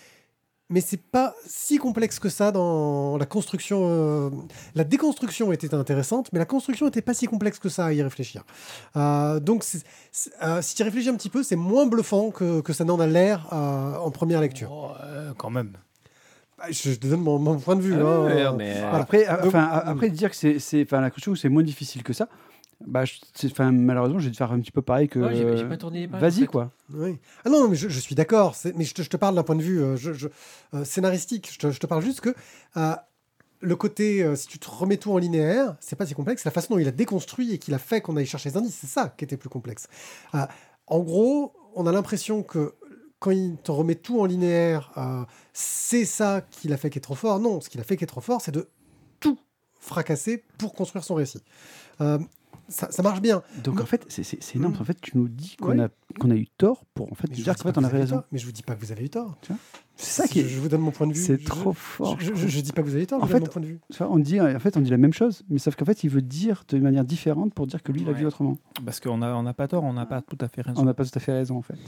[0.68, 3.80] mais c'est pas si complexe que ça dans la construction.
[3.84, 4.30] euh,
[4.74, 8.02] La déconstruction était intéressante, mais la construction n'était pas si complexe que ça à y
[8.02, 8.44] réfléchir.
[8.96, 12.30] Euh, donc, c'est- c'est- euh, si tu y réfléchis un petit peu, c'est moins bluffant
[12.30, 14.70] que, que ça n'en a l'air euh, en première lecture.
[14.72, 15.72] Oh, euh, quand même.
[16.58, 17.94] Bah, Je, je te donne mon, mon point de vue.
[17.94, 18.24] Ah hein.
[18.24, 18.96] ouais, mais, euh, Voilà.
[18.96, 22.28] Après, Donc, après dire que c'est, c'est, enfin, la construction c'est moins difficile que ça.
[22.84, 23.18] Bah, je-
[23.70, 25.18] malheureusement, j'ai dû faire un petit peu pareil que.
[25.18, 26.46] Ouais, j'ai- j'ai pas tourné les pages, en Vas-y fait.
[26.46, 26.70] quoi.
[26.92, 27.18] Oui.
[27.44, 28.54] Ah non, non, mais je, je suis d'accord.
[28.74, 30.28] Mais je te, je te parle d'un point de vue euh, je- je-
[30.74, 31.50] euh, scénaristique.
[31.52, 32.34] Je te, je te parle juste que
[32.76, 32.94] euh,
[33.60, 36.42] le côté, euh, si tu te remets tout en linéaire, c'est pas si complexe.
[36.42, 38.56] C'est la façon dont il a déconstruit et qu'il a fait qu'on aille chercher les
[38.58, 38.76] indices.
[38.78, 39.88] C'est ça qui était plus complexe.
[40.34, 40.44] Euh,
[40.86, 42.74] en gros, on a l'impression que
[43.18, 47.00] quand il te remet tout en linéaire, euh, c'est ça qu'il a fait qui est
[47.00, 47.40] trop fort.
[47.40, 48.68] Non, ce qu'il a fait qui est trop fort, c'est de
[49.18, 49.38] tout
[49.80, 51.42] fracasser pour construire son récit.
[52.68, 53.42] Ça, ça marche bien.
[53.64, 54.74] Donc en fait, c'est, énorme.
[54.74, 54.80] Mm.
[54.80, 55.84] En fait, tu nous dis qu'on Ouais.
[55.84, 55.88] a,
[56.18, 58.16] qu'on a eu tort pour en fait Mais dire qu'en fait on raison.
[58.16, 58.24] tort.
[58.32, 59.36] Mais je vous dis pas que vous avez eu tort.
[59.98, 60.48] C'est ça qui Je, est.
[60.50, 61.22] je vous donne mon point de vue.
[61.22, 62.16] C'est trop fort.
[62.20, 63.46] Je, je, je dis pas que vous avez eu tort, En je vous donne fait-
[63.48, 63.80] mon point de vue.
[64.00, 66.20] On dit, en fait, on dit la même chose, mais sauf qu'en fait, il veut
[66.22, 68.58] dire de manière différente pour dire que lui, il a vu autrement.
[68.84, 70.80] Parce qu'on n'a on n'a pas tort, on n'a pas tout à fait raison.
[70.82, 71.78] On n'a pas tout à fait raison, en fait.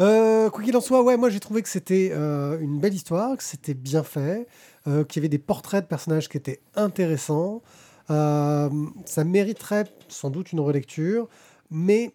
[0.00, 3.36] Euh, quoi qu'il en soit, ouais, moi j'ai trouvé que c'était euh, une belle histoire,
[3.36, 4.46] que c'était bien fait,
[4.86, 7.62] euh, qu'il y avait des portraits de personnages qui étaient intéressants.
[8.10, 8.70] Euh,
[9.04, 11.28] ça mériterait sans doute une relecture,
[11.70, 12.14] mais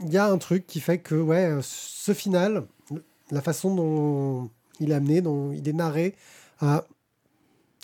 [0.00, 2.66] il y a un truc qui fait que, ouais, euh, ce final,
[3.30, 4.50] la façon dont
[4.80, 6.14] il est amené, dont il est narré,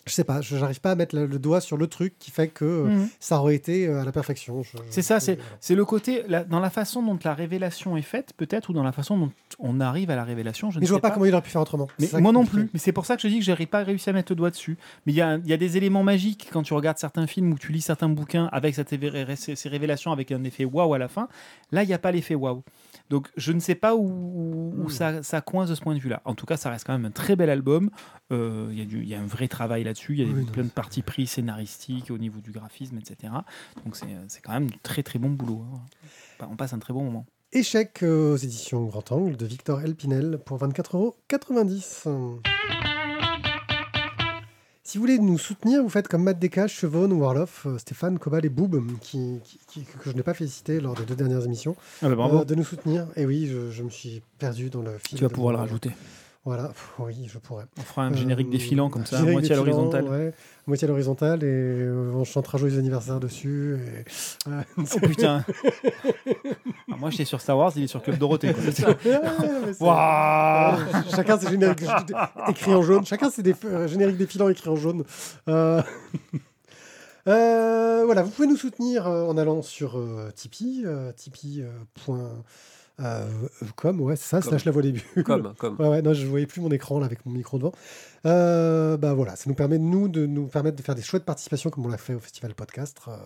[0.06, 2.30] je sais pas, je n'arrive pas à mettre le, le doigt sur le truc qui
[2.30, 3.08] fait que euh, Mhm.
[3.18, 4.62] ça aurait été euh, à la perfection.
[4.90, 5.76] C'est ça, c'est voilà.
[5.76, 8.92] le côté, la- dans la façon dont la révélation est faite, peut-être, ou dans la
[8.92, 10.70] façon dont on arrive à la révélation.
[10.70, 11.88] Je Mais ne je vois sais pas, comment il aurait pu faire autrement.
[11.98, 12.68] Mais moi non plus.
[12.72, 14.50] Mais c'est pour ça que je dis que j'aurais pas réussi à mettre le doigt
[14.50, 14.76] dessus.
[15.06, 17.58] Mais il y a, y a des éléments magiques quand tu regardes certains films ou
[17.58, 18.90] tu lis certains bouquins avec cette
[19.36, 21.28] ces, ces révélations avec un effet waouh à la fin.
[21.72, 22.62] Là, il n'y a pas l'effet waouh.
[23.10, 24.88] Donc je ne sais pas où, où Mm.
[24.90, 26.22] ça, ça coince de ce point de vue-là.
[26.24, 27.90] En tout cas, ça reste quand même un très bel album.
[28.32, 30.14] Euh, Il y, a y un vrai travail là-dessus.
[30.14, 30.52] Il y a Oui, des- non.
[30.52, 33.32] plein de parties pris scénaristiques au niveau du graphisme, etc.
[33.84, 35.64] Donc c'est quand même du très très bon boulot.
[35.72, 35.80] hein.
[36.50, 37.26] On passe un très bon moment.
[37.52, 42.40] Échec aux éditions Grand Angle de Victor Elpinel pour 24,90€.
[44.88, 48.46] Si vous voulez nous soutenir, vous faites comme Matt Descaches, Chevonne, Warloff, euh, Stéphane, Cobal
[48.46, 51.74] et Boob, qui, qui- qui- que je n'ai pas félicité lors des deux dernières émissions,
[52.02, 52.38] Ah bah, bravo.
[52.42, 53.08] euh, de nous soutenir.
[53.16, 55.18] Et oui, je, je me suis perdu dans le fil.
[55.18, 55.90] tu vas pouvoir le rajouter.
[56.46, 57.64] Voilà, Pff, oui, je pourrais.
[57.76, 60.04] On fera un générique Euh, défilant comme ça, moitié à l'horizontale.
[60.04, 60.32] ouais,
[60.68, 63.76] moitié à l'horizontale, et euh, on chantera Joyeux anniversaire dessus.
[64.46, 64.48] Et...
[64.50, 65.44] euh, Oh putain
[66.88, 68.54] Ah, Moi j'étais sur Star Wars, il est sur Club Dorothée.
[68.54, 68.94] quoi.
[69.80, 70.78] Waouh
[71.14, 71.82] chacun ses génériques
[72.48, 73.04] écrits en jaune.
[73.04, 75.02] Chacun ses déf- euh, génériques défilants écrits en jaune.
[75.48, 75.82] Euh,
[77.28, 80.84] euh, voilà, vous pouvez nous soutenir en allant sur euh, Tipeee,
[83.00, 83.26] euh,
[83.60, 84.50] tipeee.com, ouais, c'est ça, Com.
[84.50, 85.04] slash la voix début.
[85.24, 85.76] Comme, comme.
[85.78, 87.72] Ouais, ouais, non, je voyais plus mon écran là avec mon micro devant.
[88.24, 91.70] Euh, bah voilà, ça nous permet nous de nous permettre de faire des chouettes participations
[91.70, 93.16] comme on l'a fait au festival podcast euh,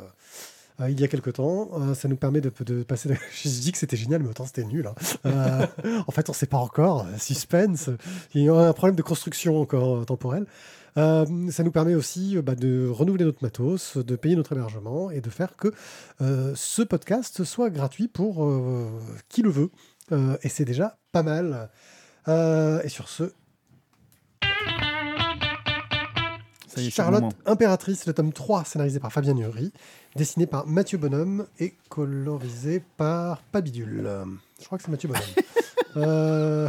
[0.80, 1.68] euh, il y a quelques temps.
[1.78, 3.09] Euh, ça nous permet de, de passer.
[3.11, 4.87] de- Je dis que c'était génial, mais autant c'était nul.
[4.87, 4.94] hein.
[5.26, 5.66] Euh,
[6.06, 7.06] en fait, on ne sait pas encore.
[7.18, 7.90] Suspense.
[8.35, 10.46] Il y a un problème de construction encore temporelle.
[10.96, 15.11] Euh, ça nous permet aussi euh, bah, de renouveler notre matos, de payer notre hébergement
[15.11, 15.68] et de faire que
[16.20, 18.48] euh, ce podcast soit gratuit pour
[19.29, 19.70] qui le veut.
[20.42, 21.70] Et c'est déjà pas mal.
[22.26, 23.33] Et sur ce,
[26.66, 27.37] Ça y est, c'est le Charlotte.
[27.46, 29.72] Impératrice, le tome 3, scénarisé par Fabien Nury,
[30.16, 34.09] dessiné par Mathieu Bonhomme et colorisé par Pabidule.
[34.61, 35.24] Je crois que c'est Mathieu Bonhomme.
[35.96, 36.68] Euh,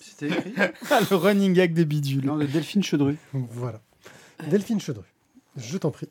[0.00, 0.52] C'était écrit
[0.90, 2.24] Ah, le running gag des bidules.
[2.24, 3.16] Non, de Delphine Chedru.
[3.32, 3.80] voilà.
[4.50, 5.04] Delphine Chedru,
[5.56, 6.08] je t'en prie.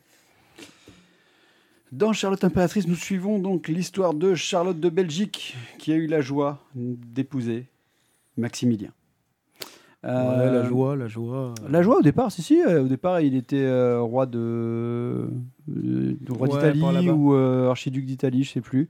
[1.92, 6.20] Dans Charlotte Impératrice, nous suivons donc l'histoire de Charlotte de Belgique qui a eu la
[6.22, 7.68] joie d'épouser
[8.38, 8.90] Maximilien.
[10.04, 11.54] Ouais, Euh, la joie, la joie.
[11.70, 12.62] La joie au départ, si, si.
[12.62, 15.28] euh, au départ, il était euh, roi de,
[15.68, 18.88] de roi Ouais, d'Italie ou euh, archiduc d'Italie, je sais plus.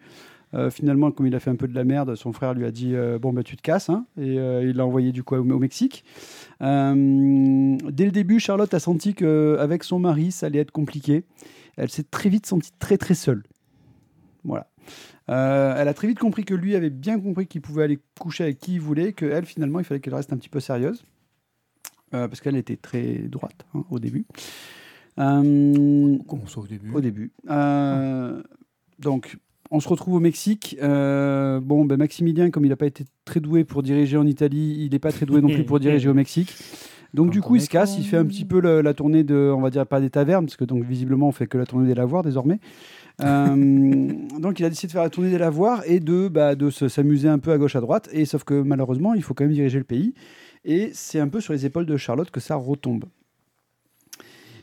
[0.53, 2.71] Euh, finalement, comme il a fait un peu de la merde, son frère lui a
[2.71, 5.35] dit euh, bon bah tu te casses, hein, et euh, il l'a envoyé du coup
[5.35, 6.03] au, au Mexique.
[6.61, 11.25] Dès le début, Charlotte a senti qu'avec son mari, ça allait être compliqué.
[11.77, 13.43] Elle s'est très vite sentie très très seule.
[14.43, 14.67] Voilà.
[15.27, 18.59] Elle a très vite compris que lui avait bien compris qu'il pouvait aller coucher avec
[18.59, 21.03] qui il voulait, que elle finalement il fallait qu'elle reste un petit peu sérieuse.
[22.11, 24.25] Parce qu'elle était très droite hein, au début.
[25.17, 26.93] Comment ça au début?
[26.93, 27.33] au début.
[28.99, 29.37] Donc,
[29.75, 30.77] on se retrouve au Mexique.
[30.81, 34.77] Euh, bon, ben, Maximilien, comme il n'a pas été très doué pour diriger en Italie,
[34.85, 36.53] il n'est pas très doué non plus pour diriger au Mexique.
[37.13, 37.97] Donc, du coup, il se casse.
[37.97, 40.45] Il fait un petit peu le- la tournée de, on va dire, pas des tavernes,
[40.45, 42.59] parce que donc, visiblement, on fait que la tournée des lavoirs désormais.
[43.21, 43.55] Euh,
[44.39, 46.87] donc, il a décidé de faire la tournée des lavoirs et de, bah, de se-
[46.89, 48.09] s'amuser un peu à gauche, à droite.
[48.11, 50.13] Et sauf que malheureusement, il faut quand même diriger le pays.
[50.65, 53.05] Et c'est un peu sur les épaules de Charlotte que ça retombe.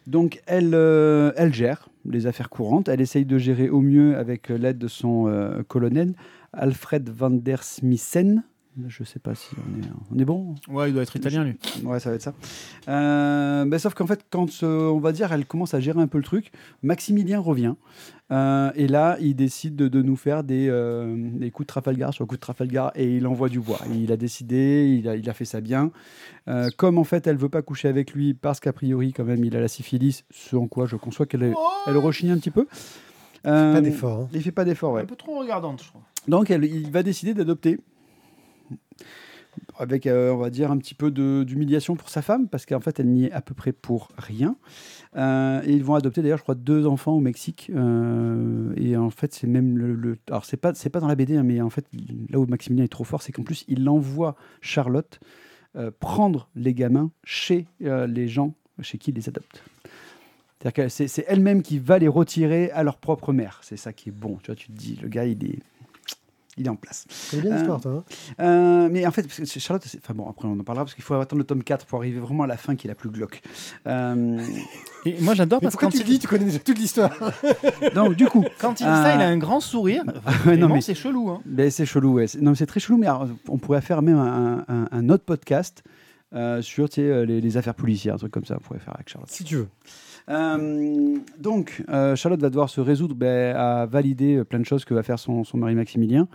[0.07, 4.51] Donc elle, euh, elle gère les affaires courantes, elle essaye de gérer au mieux avec
[4.51, 6.15] euh, l'aide de son euh, colonel
[6.53, 8.43] Alfred van der Smissen.
[8.89, 10.55] Je sais pas si on est, on est bon.
[10.69, 11.59] Ouais, il doit être italien, lui.
[11.85, 12.33] Ouais, ça va être ça.
[12.89, 16.07] Euh, ben, sauf qu'en fait, quand euh, on va dire, elle commence à gérer un
[16.07, 17.75] peu le truc, Maximilien revient.
[18.31, 22.15] Euh, et là, il décide de, de nous faire des, euh, des coups de Trafalgar
[22.15, 23.79] sur coups de Trafalgar et il envoie du bois.
[23.95, 25.91] Il a décidé, il a, il a fait ça bien.
[26.49, 29.45] Euh, comme en fait, elle veut pas coucher avec lui parce qu'a priori, quand même,
[29.45, 31.55] il a la syphilis, ce en quoi je conçois qu'elle est-
[31.87, 32.67] elle rechigne un petit peu.
[33.47, 34.21] Euh, Pas d'effort.
[34.21, 34.29] hein.
[34.33, 35.03] Il fait pas d'effort, ouais.
[35.03, 36.01] Un peu trop regardante, je crois.
[36.29, 37.81] Donc elle- il va décider d'adopter.
[39.83, 43.01] Avec, euh, on va dire, un petit peu d'humiliation pour sa femme, parce qu'en fait,
[43.01, 44.57] elle n'y est à peu près pour rien.
[45.17, 47.71] Euh, et ils vont adopter d'ailleurs, je crois, deux enfants au Mexique.
[47.75, 50.19] Euh, et en fait, c'est même le.
[50.29, 51.87] alors, c'est pas, pas dans la BD, hein, mais en fait,
[52.31, 55.19] là où Maximilien est trop fort, c'est qu'en plus, il envoie Charlotte
[55.75, 59.65] euh, prendre les gamins chez les gens chez qui il les adopte.
[60.63, 63.59] C'est-à-dire que c'est elle-même qui va les retirer à leur propre mère.
[63.63, 64.39] C'est ça qui est bon.
[64.43, 65.59] Tu vois, tu te dis, le gars, il est,
[66.59, 67.07] il est en place.
[67.09, 68.05] C'est bien l'histoire, toi.
[68.39, 68.43] hein.
[68.45, 70.85] Euh, mais en fait, parce que chez Charlotte, c'est- enfin bon, après on en parlera
[70.85, 72.91] parce qu'il faut attendre le tome 4 pour arriver vraiment à la fin qui est
[72.91, 73.41] la plus glauque.
[73.87, 74.39] Euh,
[75.07, 76.79] Et moi, j'adore parce que pourquoi quand tu il, le dis Tu connais déjà toute
[76.79, 77.11] l'histoire.
[77.95, 80.05] donc du coup, quand il dit ça, Euh, il a un grand sourire.
[80.45, 81.31] Vraiment, non, mais- c'est chelou.
[81.31, 81.41] Hein.
[81.47, 82.15] ben, c'est chelou.
[82.15, 82.27] Ouais.
[82.41, 85.25] Non, mais c'est très chelou, mais alors, on pourrait faire même un, un- un autre
[85.25, 85.83] podcast
[86.35, 88.57] euh, sur euh, les affaires policières, un truc comme ça.
[88.59, 89.31] On pourrait faire avec Charlotte.
[89.31, 89.69] Si tu veux.
[90.29, 94.85] Euh, donc, euh, Charlotte va devoir se résoudre ben, à valider euh, plein de choses
[94.85, 96.29] que va faire son, mari Maximilien.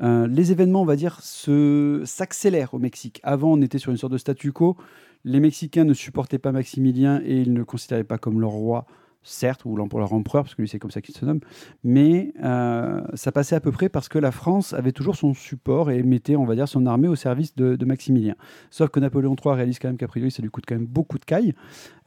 [0.00, 3.20] Les événements, on va dire, s'accélèrent au Mexique.
[3.24, 4.76] Avant, on était sur une sorte de statu quo.
[5.24, 8.86] Les Mexicains ne supportaient pas Maximilien et ils ne le considéraient pas comme leur roi,
[9.28, 11.40] certes, ou leur empereur, parce que lui, c'est comme ça qu'il se nomme.
[11.84, 15.90] Mais euh, ça passait à peu près parce que la France avait toujours son support
[15.90, 18.34] et mettait, on son armée au service de, Maximilien.
[18.70, 21.18] Sauf que Napoléon III réalise quand même qu'a priori, ça lui coûte quand même beaucoup
[21.18, 21.54] de cailles.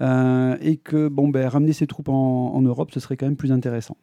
[0.01, 3.37] Euh, et que bon, ben, ramener ses troupes en, en Europe, ce serait quand même
[3.37, 3.97] plus intéressant.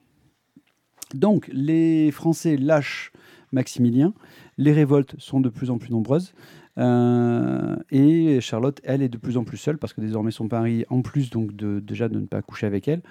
[1.15, 3.13] Donc, les Français lâchent
[3.53, 4.13] Maximilien,
[4.59, 6.35] les révoltes sont de plus en plus nombreuses,
[6.79, 10.85] euh, et Charlotte, elle, est de plus en plus seule, parce que désormais son mari,
[10.89, 13.03] en plus donc de, déjà de ne pas coucher avec elle,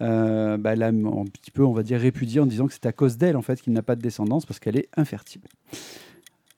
[0.00, 2.86] euh, bah, elle a un petit peu, on va dire, répudié en disant que c'est
[2.86, 5.42] à cause d'elle, en fait, qu'il n'a pas de descendance, parce qu'elle est infertile.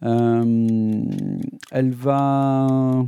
[0.04, 1.02] Euh,
[1.70, 3.04] elle va...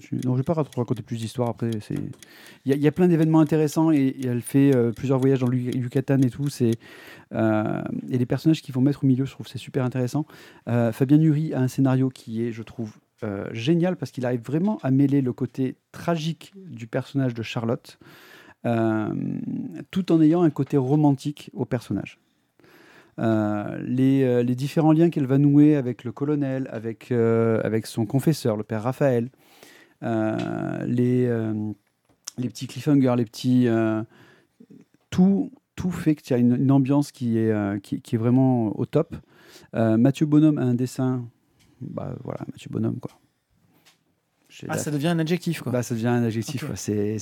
[0.00, 0.16] Je.
[0.16, 1.70] Non, je ne vais pas rac- raconter plus d'histoires après.
[1.90, 6.18] Il y, a- plein d'événements intéressants et, elle fait euh, plusieurs voyages dans le Yucatan
[6.22, 6.48] et tout.
[7.32, 10.26] Euh, et les personnages qui vont mettre au milieu, je trouve c'est super intéressant.
[10.68, 12.92] Euh, Fabien Nury a un scénario qui est, je trouve,
[13.52, 17.98] génial parce qu'il arrive vraiment à mêler le côté tragique du personnage de Charlotte
[19.90, 22.18] tout en ayant un côté romantique au personnage.
[23.18, 27.86] Euh, les, euh, les différents liens qu'elle va nouer avec le colonel, avec, euh, avec
[27.86, 29.30] son confesseur, le père Raphaël,
[30.02, 31.26] les,
[32.38, 33.68] les petits cliffhangers, les petits.
[35.10, 38.78] tout, tout fait qu'il y a une, une ambiance qui est, qui, qui est vraiment
[38.78, 39.16] au top.
[39.72, 41.24] Mathieu Bonhomme a un dessin.
[41.80, 43.12] Bah voilà, Mathieu Bonhomme, quoi.
[44.68, 45.72] Ah, la ça devient un adjectif, quoi.
[45.72, 46.62] bah, ça devient un adjectif.
[46.62, 46.68] Ok.
[46.68, 46.76] quoi.
[46.76, 47.18] C'est,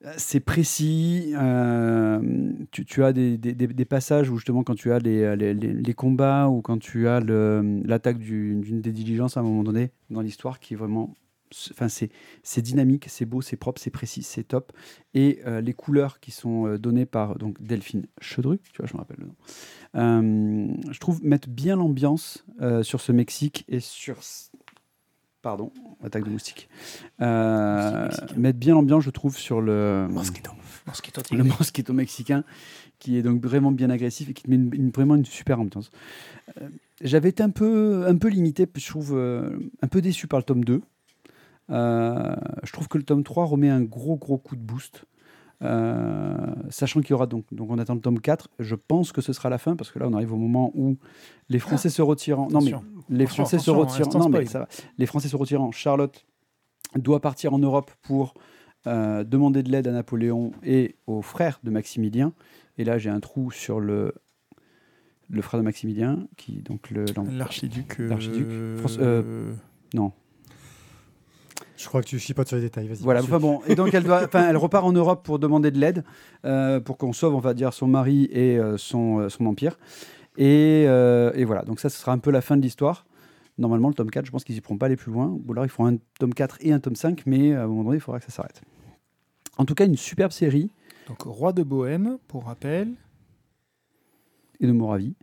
[0.00, 1.32] c'est, c'est, précis.
[1.36, 6.78] euh, tu, as des, passages où justement quand tu as les, les combats ou quand
[6.78, 10.76] tu as l'attaque du- d'une des diligences à un moment donné dans l'histoire qui est
[10.76, 11.14] vraiment...
[11.70, 14.70] Enfin, c'est, dynamique, c'est beau, c'est propre, c'est précis, c'est top.
[15.14, 18.92] Et euh, les couleurs qui sont euh, données par donc, Delphine Chedru, tu vois, je
[18.92, 19.34] me rappelle le nom,
[19.94, 24.18] euh, je trouve mettre bien l'ambiance euh, sur ce Mexique et sur
[25.42, 25.72] pardon,
[26.04, 26.68] attaque de moustique.
[27.20, 30.50] Euh, mettre bien l'ambiance, je trouve, sur le Mosquito.
[30.86, 32.44] Mosquito le mosquito mexicain,
[32.98, 35.60] qui est donc vraiment bien agressif et qui te met une- une- vraiment une super
[35.60, 35.90] ambiance.
[36.60, 36.68] Euh,
[37.00, 40.44] J'avais été un peu, un peu limité, je trouve, euh, un peu déçu par le
[40.44, 40.80] tome 2.
[41.70, 45.04] Euh, je trouve que le tome 3 remet un gros, gros coup de boost.
[45.60, 49.20] Euh, sachant qu'il y aura donc, donc on attend le tome 4, je pense que
[49.20, 50.96] ce sera la fin parce que là on arrive au moment où
[51.48, 52.48] les Français se retirant.
[52.50, 52.72] Non mais
[53.08, 54.18] les Français se retirant.
[54.18, 54.68] Non mais ça va.
[54.98, 55.72] Les Français se retirant.
[55.72, 56.24] Charlotte
[56.94, 58.34] doit partir en Europe pour
[58.86, 62.32] euh, demander de l'aide à Napoléon et aux frères de Maximilien.
[62.76, 64.14] Et là j'ai un trou sur le
[65.30, 67.04] le frère de Maximilien qui donc le
[67.36, 67.98] L'archiduc.
[67.98, 69.52] euh, euh,
[69.92, 70.12] non.
[71.78, 72.88] Je crois que tu chipotes sur les détails.
[72.88, 72.98] Vas-y.
[72.98, 75.78] Voilà, enfin bon, et donc elle, doit, enfin, elle repart en Europe pour demander de
[75.78, 76.04] l'aide,
[76.44, 79.78] euh, pour qu'on sauve, on va dire, son mari et euh, son, euh, son empire.
[80.36, 83.06] Et, euh, et voilà, donc ça, ce sera un peu la fin de l'histoire.
[83.58, 85.36] Normalement, le tome 4, je pense qu'ils y pourront pas aller plus loin.
[85.46, 87.84] Ou alors, ils feront un tome 4 et un tome 5, mais à un moment
[87.84, 88.60] donné, il faudra que ça s'arrête.
[89.56, 90.70] En tout cas, une superbe série,
[91.08, 92.92] Donc, Roi de Bohème, pour rappel.
[94.60, 95.14] et de Moravie.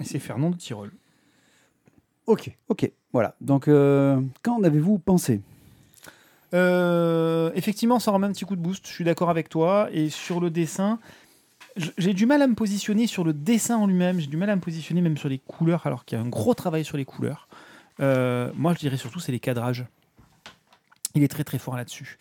[0.00, 0.92] Et c'est Fernand de Tyrol.
[2.26, 2.50] Ok.
[2.68, 3.34] Ok, voilà.
[3.40, 5.40] Donc, euh, qu'en avez-vous pensé
[6.54, 8.86] Euh, effectivement, ça remet un petit coup de boost.
[8.86, 9.88] Je suis d'accord avec toi.
[9.92, 10.98] Et sur le dessin,
[11.98, 14.20] j'ai du mal à me positionner sur le dessin en lui-même.
[14.20, 16.28] J'ai du mal à me positionner même sur les couleurs, alors qu'il y a un
[16.28, 17.48] gros travail sur les couleurs.
[18.00, 19.84] Euh, moi, je dirais surtout, c'est les cadrages.
[21.14, 22.18] Il est très très fort là-dessus.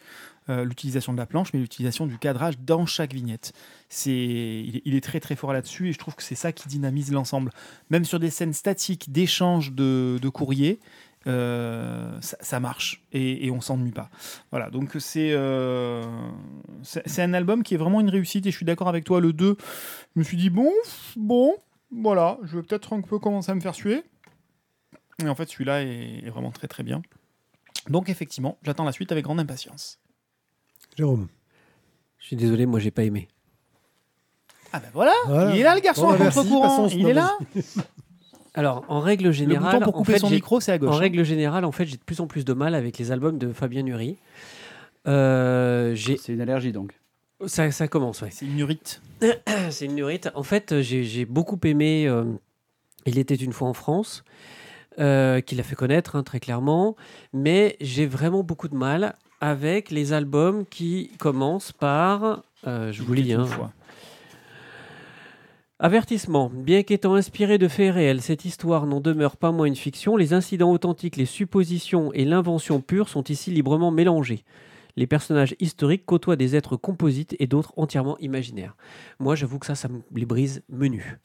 [0.49, 3.53] Euh, l'utilisation de la planche, mais l'utilisation du cadrage dans chaque vignette.
[3.87, 7.13] C'est, il, est, très très fort là-dessus et je trouve que c'est ça qui dynamise
[7.13, 7.51] l'ensemble.
[7.89, 10.81] Même sur des scènes statiques d'échange de, de courrier,
[11.27, 14.09] euh, ça, marche et, et on s'ennuie pas.
[14.51, 16.03] Voilà, donc c'est, euh,
[16.81, 19.21] c'est c'est un album qui est vraiment une réussite et je suis d'accord avec toi.
[19.21, 19.55] Le 2,
[20.15, 20.73] je me suis dit, bon,
[21.15, 21.55] bon,
[21.89, 24.03] voilà, je vais peut-être un peu commencer à me faire suer.
[25.23, 27.01] Et en fait, celui-là est vraiment très très bien.
[27.89, 30.02] Donc effectivement, j'attends la suite avec grande impatience.
[30.97, 31.27] Jérôme.
[32.19, 33.27] Je suis désolé, moi j'ai pas aimé.
[34.71, 35.53] Ah ben voilà, Voilà.
[35.53, 37.31] il est là le garçon Bon, contre-courant, il est là.
[38.55, 40.77] Alors, en règle Le générale, bouton pour en couper fait, son j'ai- micro, c'est à
[40.77, 40.89] gauche.
[40.91, 40.99] En hein.
[40.99, 43.51] règle générale, en fait, j'ai de plus en plus de mal avec les albums de
[43.51, 44.17] Fabien Nury.
[45.07, 46.99] Euh, C'est une allergie, donc.
[47.45, 48.29] ça, ça commence, ouais.
[48.31, 49.01] C'est une urite.
[49.69, 50.29] C'est une nurite.
[50.35, 52.25] En fait, j'ai j'ai beaucoup aimé euh,
[53.05, 54.23] Il était une fois en France,
[54.99, 56.95] euh, qu'il a fait connaître hein, très clairement,
[57.33, 62.43] mais j'ai vraiment beaucoup de mal avec les albums qui commencent par.
[62.65, 63.33] euh, je vous lis.
[63.33, 63.43] Hein.
[63.45, 63.73] fois.
[65.79, 66.49] Avertissement.
[66.49, 70.15] Bien qu'étant inspiré de faits réels, cette histoire n'en demeure pas moins une fiction.
[70.15, 74.45] Les incidents authentiques, les suppositions et l'invention pure sont ici librement mélangés.
[74.95, 78.77] Les personnages historiques côtoient des êtres composites et d'autres entièrement imaginaires.
[79.19, 81.19] Moi, j'avoue que ça, ça me les brise menu.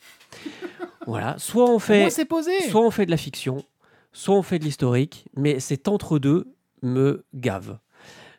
[1.07, 1.37] voilà.
[1.39, 2.63] Soit on fait, posé?
[2.69, 3.65] soit on fait de la fiction,
[4.13, 6.53] soit on fait de l'historique, mais cet entre-deux
[6.83, 7.79] me gave.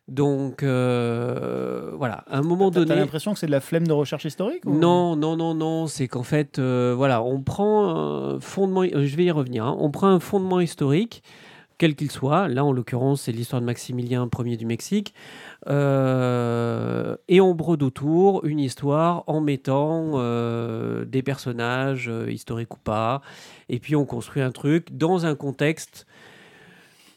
[0.10, 2.24] Donc, euh, voilà.
[2.30, 3.00] À un moment T'as t'as donné.
[3.02, 5.86] l'impression que c'est de la flemme de recherche historique ou- Non, non, non, non.
[5.88, 8.82] C'est qu'en fait, euh, voilà, on prend un fondement.
[8.84, 9.66] euh, Je vais y revenir.
[9.66, 9.76] hein.
[9.80, 11.22] on prend un fondement historique,
[11.78, 12.48] quel qu'il soit.
[12.48, 15.14] Là, en l'occurrence, c'est l'histoire de Maximilien Ier du Mexique,
[15.68, 20.14] euh, et on brode autour une histoire en mettant
[21.06, 23.22] des personnages historiques ou pas,
[23.70, 26.06] et puis on construit un truc dans un contexte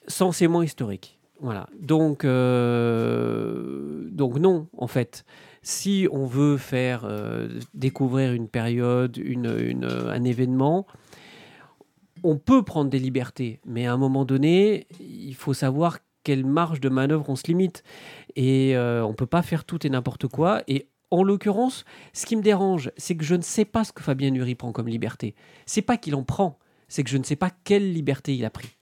[0.09, 1.19] censément historique.
[1.43, 1.69] Voilà.
[1.79, 5.25] Donc, euh, donc non, en fait
[5.63, 10.87] si on veut faire euh, découvrir une période, une, un événement,
[12.25, 16.81] on peut prendre des libertés, mais à un moment donné, il faut savoir quelle marge
[16.81, 17.83] de manœuvre on se limite.
[18.37, 20.63] Et euh, on ne peut pas faire tout et n'importe quoi.
[20.69, 24.03] Et en l'occurrence, ce qui me dérange, c'est que je ne sais pas ce que
[24.03, 25.35] Fabien Nury prend comme liberté.
[25.67, 28.51] C'est pas qu'il en prend, c'est que je ne sais pas quelle liberté il a
[28.51, 28.77] pris.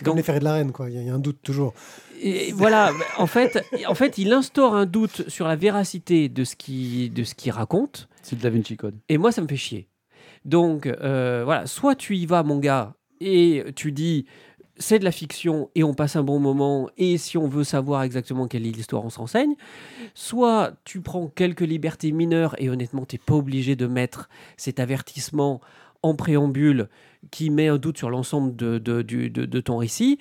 [0.00, 0.88] C'est comme Donc- les ferrets de la reine, quoi.
[0.90, 1.74] Il y, a- il y a un doute toujours.
[2.22, 6.56] Et voilà, en fait, en fait, il instaure un doute sur la véracité de ce
[6.56, 8.08] qu'il de ce qu'il raconte.
[8.22, 8.96] C'est de la Vinci Code.
[9.08, 9.88] Et moi, ça me fait chier.
[10.44, 14.26] Donc, euh, voilà, soit tu y vas, mon gars, et tu dis
[14.78, 18.02] c'est de la fiction et on passe un bon moment, et si on veut savoir
[18.02, 19.54] exactement quelle est l'histoire, on s'enseigne.
[20.14, 24.80] Soit tu prends quelques libertés mineures, et honnêtement, tu n'es pas obligé de mettre cet
[24.80, 25.60] avertissement
[26.02, 26.88] en préambule
[27.30, 30.18] qui met un doute sur l'ensemble de, de, ton récit.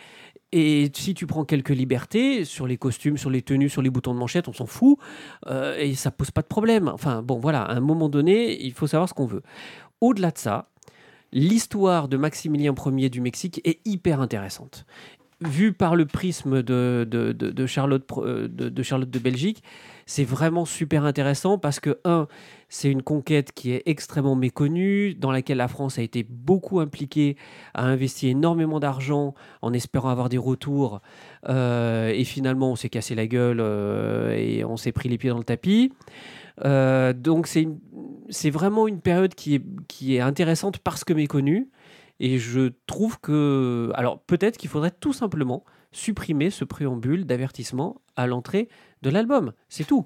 [0.51, 4.13] Et si tu prends quelques libertés sur les costumes, sur les tenues, sur les boutons
[4.13, 4.97] de manchette, on s'en fout.
[5.47, 6.87] Euh, et ça pose pas de problème.
[6.87, 9.43] Enfin, bon, voilà, à un moment donné, il faut savoir ce qu'on veut.
[10.01, 10.69] Au-delà de ça,
[11.31, 14.85] l'histoire de Maximilien Ier du Mexique est hyper intéressante.
[15.41, 19.63] Vue par le prisme de, de, Charlotte, euh, de Charlotte de Belgique,
[20.09, 22.27] c'est vraiment super intéressant parce que, un,
[22.67, 27.37] c'est une conquête qui est extrêmement méconnue, dans laquelle la France a été beaucoup impliquée,
[27.75, 31.01] a investi énormément d'argent en espérant avoir des retours,
[31.47, 35.29] euh, et finalement on s'est cassé la gueule euh, et on s'est pris les pieds
[35.29, 35.93] dans le tapis.
[36.65, 39.61] Euh, donc c'est vraiment une période qui
[40.15, 41.69] est intéressante parce que méconnue.
[42.19, 43.91] Et je trouve que...
[43.93, 48.69] Alors peut-être qu'il faudrait tout simplement supprimer ce préambule d'avertissement à l'entrée
[49.01, 49.53] de l'album.
[49.69, 50.05] C'est tout.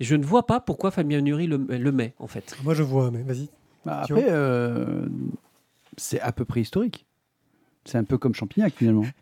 [0.00, 2.56] Je ne vois pas pourquoi Fabien Nury le, le met, en fait.
[2.64, 3.48] Moi, je vois, mais vas-y.
[3.84, 5.06] Bah, Tu après, euh,
[5.96, 7.04] c'est à peu près historique.
[7.84, 9.04] C'est un peu comme Champignac, finalement.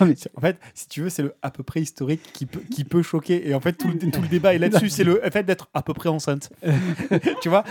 [0.00, 3.02] En fait, si tu veux, c'est le à peu près historique qui peut, qui peut
[3.02, 3.48] choquer.
[3.48, 4.88] Et en fait, tout le, tout le débat est là-dessus.
[4.88, 6.50] C'est le fait d'être à peu près enceinte.
[7.42, 7.62] tu vois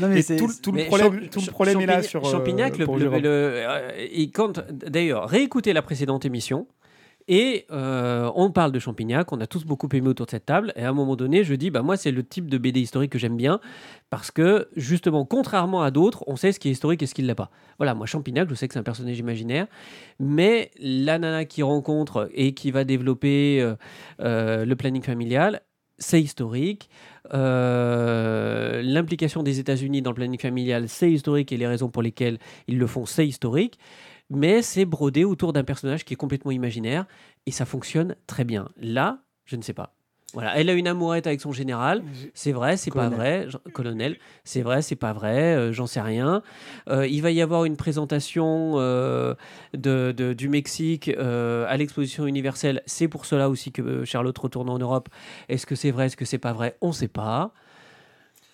[0.00, 2.00] Non, mais Et c'est- tout, le- tout le Mais problème, tout le problème est là
[2.02, 2.26] Champignac- sur.
[2.26, 6.66] euh, Champignac, le, pour le- le- euh, il compte d'ailleurs réécouter la précédente émission.
[7.32, 10.72] Et euh, on parle de Champignac, on a tous beaucoup aimé autour de cette table.
[10.74, 13.12] Et à un moment donné, je dis, bah, moi, c'est le type de BD historique
[13.12, 13.60] que j'aime bien.
[14.10, 17.22] Parce que, justement, contrairement à d'autres, on sait ce qui est historique et ce qui
[17.22, 17.52] ne l'est pas.
[17.78, 19.68] Voilà, moi, Champignac, je sais que c'est un personnage imaginaire.
[20.18, 23.76] Mais la nana qui rencontre et qui va développer euh,
[24.18, 25.62] euh, le planning familial,
[25.98, 26.90] c'est historique.
[27.32, 32.78] L'implication des États-Unis dans le planning familial, c'est historique et les raisons pour lesquelles ils
[32.78, 33.78] le font, c'est historique.
[34.30, 37.06] Mais c'est brodé autour d'un personnage qui est complètement imaginaire
[37.46, 38.68] et ça fonctionne très bien.
[38.76, 39.94] Là, je ne sais pas.
[40.32, 42.04] Voilà, elle a une amourette avec son général.
[42.34, 44.16] C'est vrai, c'est pas vrai, colonel.
[44.44, 45.56] C'est vrai, c'est pas vrai.
[45.56, 46.42] euh, J'en sais rien.
[46.88, 49.34] Euh, il va y avoir une présentation euh,
[49.74, 52.80] de, de- du Mexique à l'exposition universelle.
[52.86, 55.08] C'est pour cela aussi que Charlotte retourne en Europe.
[55.48, 56.76] Est-ce que c'est vrai, est-ce que c'est pas vrai?
[56.80, 57.52] On ne sait pas.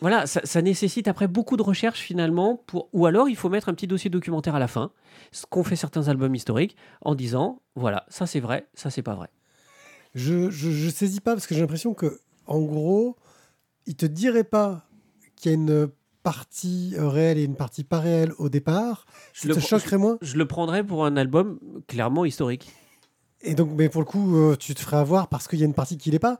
[0.01, 2.62] Voilà, ça, ça nécessite après beaucoup de recherches finalement.
[2.66, 2.88] Pour...
[2.92, 4.90] Ou alors il faut mettre un petit dossier documentaire à la fin,
[5.32, 9.14] ce qu'ont fait certains albums historiques, en disant voilà, ça c'est vrai, ça c'est pas
[9.14, 9.30] vrai.
[10.14, 13.16] Je, je, je saisis pas parce que j'ai l'impression que, en gros,
[13.86, 14.86] il te dirait pas
[15.36, 15.88] qu'il y a une
[16.22, 19.07] partie euh, réelle et une partie pas réelle au départ.
[19.32, 20.18] Je te moins.
[20.22, 22.72] Je le prendrais pour un album clairement historique.
[23.42, 25.66] Et donc, mais pour le coup, euh, tu te ferais avoir parce qu'il y a
[25.66, 26.38] une partie qui l'est pas.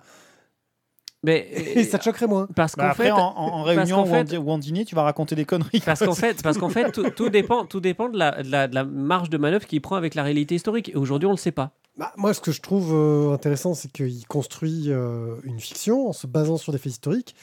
[1.27, 2.47] Mais Et ça te choquerait moins.
[2.55, 4.95] parce Bah qu'en après, fait, en, en- en réunion en, fait- ou en dîner, tu
[4.95, 5.81] vas raconter des conneries.
[5.85, 8.69] Parce qu'en fait, parce qu'en fait tout, tout dépend, tout dépend de la, de la-
[8.69, 10.89] de la marge de manœuvre qu'il prend avec la réalité historique.
[10.91, 11.73] Et aujourd'hui, on ne le sait pas.
[11.99, 16.13] Bah, moi, ce que je trouve euh, intéressant, c'est qu'il construit euh, une fiction en
[16.13, 17.35] se basant sur des faits historiques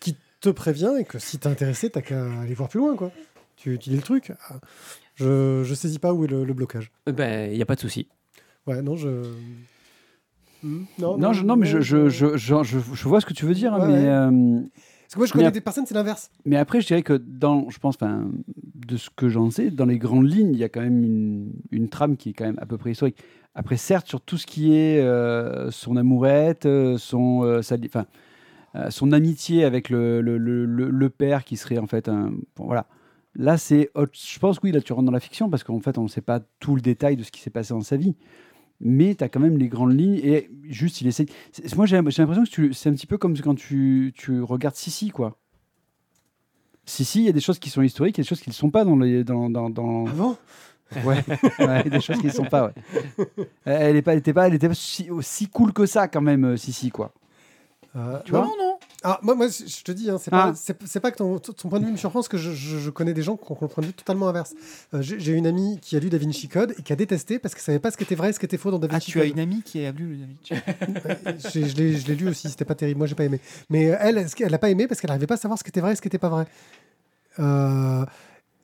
[0.00, 3.10] qui te prévient et que si t'es intéressé, t'as qu'à aller voir plus loin, quoi.
[3.56, 4.32] Tu, tu lis le truc.
[5.14, 6.90] Je, je saisis pas où est le, le blocage.
[7.06, 8.08] Ben, il n'y a pas de souci.
[8.66, 9.08] Ouais, non, je.
[10.62, 13.80] Non, je- non, mais je, je, je, je, vois ce que tu veux dire, hein,
[13.80, 14.08] Ouais, mais, ouais.
[14.08, 14.60] euh,
[15.02, 16.30] Parce que moi, je connais des personnes, c'est l'inverse.
[16.44, 19.98] mais après, je dirais que dans, je pense, de ce que j'en sais, dans les
[19.98, 22.66] grandes lignes, il y a quand même une, une trame qui est quand même à
[22.66, 23.16] peu près historique.
[23.54, 27.76] Après, certes, sur tout ce qui est euh, son amourette, euh, son, euh, sa-
[28.90, 32.30] son amitié avec le, le, le, père qui serait en fait un.
[32.56, 32.86] bon, voilà.
[33.34, 33.90] Là, c'est.
[34.12, 36.08] Je pense que oui, là, tu rentres dans la fiction parce qu'en fait, on ne
[36.08, 38.14] sait pas tout le détail de ce qui s'est passé dans sa vie.
[38.80, 41.26] Mais tu as quand même les grandes lignes et juste, il essaie.
[41.76, 45.10] Moi, j'ai l'impression que tu- c'est un petit peu comme quand tu, tu regardes Sissi,
[45.10, 45.36] quoi.
[46.86, 48.48] Sissi, il y a des choses qui sont historiques, il y a des choses qui
[48.48, 49.22] ne le sont pas dans les.
[49.22, 50.36] Dans, dans, dans- Avant
[51.04, 51.22] Ouais,
[51.60, 53.26] ouais, des choses qui ne sont pas, ouais.
[53.64, 56.20] Elle n'était pas, elle était pas, elle était pas si, aussi cool que ça, quand
[56.20, 57.12] même, euh, Sissi, quoi.
[57.94, 58.40] Euh, Tu vois?
[58.46, 58.78] non, non.
[59.02, 60.52] Ah, moi, moi, je te dis, hein, c'est Ah.
[60.94, 62.90] pas, pas que ton, ton point de vue me surprend, parce que je, je- je
[62.90, 64.52] connais des gens qui ont le point de vue totalement inverse.
[64.92, 67.54] Euh, J'ai une amie qui a lu Da Vinci Code et qui a détesté parce
[67.54, 68.94] qu'elle savait pas ce qui était vrai et ce qui était faux dans Da Ah,
[68.94, 69.32] Vinci tu as Code.
[69.32, 71.50] une amie qui a lu le Da Vinci.
[71.74, 72.98] J'ai- je l'ai lu aussi, c'était pas terrible.
[72.98, 73.40] Moi, j'ai pas aimé.
[73.70, 75.70] Mais elle, est-ce qu'elle a pas aimé parce qu'elle n'arrivait pas à savoir ce qui
[75.70, 76.46] était vrai et ce qui était pas vrai.
[77.38, 78.04] Euh,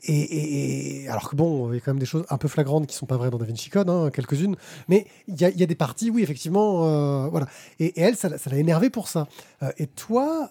[0.07, 2.49] et, et- et- alors que bon, il y a quand même des choses un peu
[2.49, 4.57] flagrantes qui sont pas vraies dans Da Vinci Code, hein, quelques-unes.
[4.89, 7.47] Mais il y a, il y a des parties, oui, effectivement, euh, voilà.
[7.81, 9.27] Et, et elle, ça l'a énervé pour ça.
[9.63, 10.51] Euh, et toi,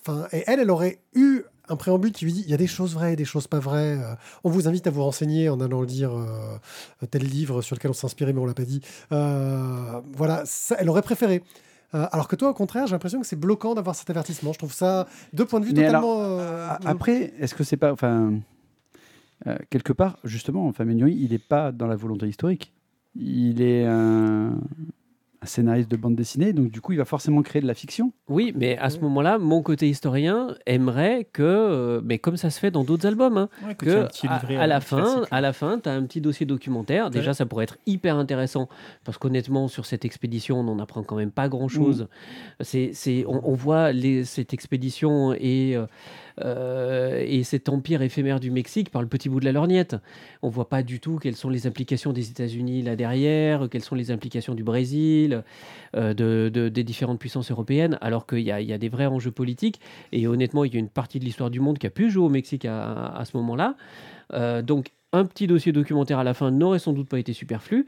[0.00, 2.66] enfin, et elle, elle aurait eu un préambule qui lui dit il y a des
[2.66, 3.96] choses vraies des choses pas vraies.
[3.98, 6.12] Euh, on vous invite à vous renseigner en allant lire
[7.10, 8.80] tel livre sur lequel on s'est inspiré, mais on l'a pas dit.
[9.10, 11.42] Voilà, ça, elle aurait préféré.
[11.92, 14.52] Alors que toi, au contraire, j'ai l'impression que c'est bloquant d'avoir cet avertissement.
[14.52, 16.16] Je trouve ça deux points de vue Mais totalement.
[16.18, 17.92] euh, Après, est-ce que c'est pas.
[17.92, 18.32] Enfin,
[19.46, 22.72] euh, quelque part, justement, enfin, Méniori, il n'est pas dans la volonté historique.
[23.16, 24.58] Il est un,
[25.44, 28.12] un scénariste de bande dessinée, donc du coup, il va forcément créer de la fiction.
[28.28, 32.58] Oui, mais à ce moment-là, mon côté historien aimerait que, euh, mais comme ça se
[32.58, 35.52] fait dans d'autres albums, hein, Ouais, que petit à, à la euh, fin, à la
[35.52, 37.10] fin, tu as un petit dossier documentaire.
[37.10, 38.68] Déjà, ça pourrait être hyper intéressant
[39.04, 42.08] parce qu'honnêtement, sur cette expédition, on n'en apprend quand même pas grand-chose.
[42.60, 45.86] C'est, c'est, on, on voit les, cette expédition et euh,
[46.42, 49.96] et cet empire éphémère du Mexique par le petit bout de la lorgnette.
[50.42, 53.94] On voit pas du tout quelles sont les implications des États-Unis là derrière, quelles sont
[53.94, 55.44] les implications du Brésil,
[55.96, 59.30] euh, de, de- des différentes puissances européennes, alors qu'il y y a des vrais enjeux
[59.30, 59.80] politiques.
[60.12, 62.24] Et honnêtement, il y a une partie de l'histoire du monde qui a pu jouer
[62.24, 63.76] au Mexique à, à ce moment-là.
[64.32, 67.86] Euh, donc, un petit dossier documentaire à la fin n'aurait sans doute pas été superflu,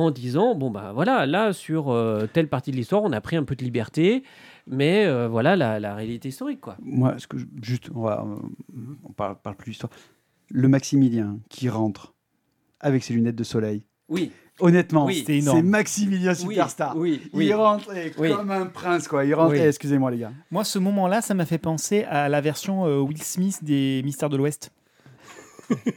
[0.00, 3.36] en disant bon ben voilà, là sur euh, telle partie de l'histoire, on a pris
[3.36, 4.22] un peu de liberté,
[4.66, 6.76] mais euh, voilà la, la réalité historique quoi.
[6.82, 8.24] Moi, ce que je- juste, on, va,
[9.04, 9.92] on parle, parle plus d'histoire.
[10.50, 12.14] Le Maximilien qui rentre
[12.80, 13.82] avec ses lunettes de soleil.
[14.08, 14.30] Oui,
[14.60, 15.22] Honnêtement, Oui.
[15.24, 15.58] C'est énorme.
[15.58, 16.96] c'est Maximilien Superstar.
[16.96, 19.24] Oui, Il rentre et comme un prince, quoi.
[19.24, 19.52] Il rentre.
[19.52, 19.58] Oui.
[19.60, 20.32] eh, Excusez-moi, les gars.
[20.50, 24.28] Moi, ce moment-là, ça m'a fait penser à la version euh, Will Smith des Mystères
[24.30, 24.72] de l'Ouest.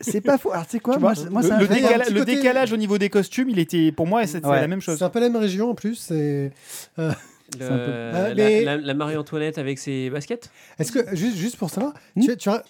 [0.01, 0.51] C'est pas faux.
[0.51, 2.97] Alors, tu sais quoi Tu Moi, vois, c'est- moi, le, décala- côté- décalage au niveau
[2.97, 4.59] des costumes, il était pour moi, c'était Ouais.
[4.61, 4.97] la même chose.
[4.97, 5.95] C'est un peu la même région en plus.
[5.95, 6.51] C'est.
[6.97, 7.13] Le-
[7.57, 7.65] peu-
[8.13, 10.49] Ah, la, mais- la- la Marie-Antoinette avec ses baskets
[10.79, 12.63] Est-ce que juste juste pour savoir, Hmm tu, as- tu as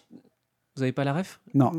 [0.76, 1.40] Vous avez pas la ref?
[1.54, 1.72] Non.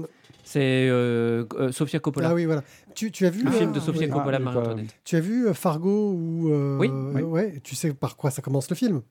[0.44, 2.28] C'est euh, euh, Sofia Coppola.
[2.30, 2.62] ah oui voilà.
[2.94, 4.10] Tu, tu as vu Le euh, film de Sofia oui.
[4.10, 4.94] Coppola, Ah, Marie-Antoinette.
[5.04, 6.88] Tu as vu euh, Fargo ou euh, Oui.
[6.92, 7.22] Oui.
[7.22, 9.02] ouais, tu sais par quoi ça commence le film?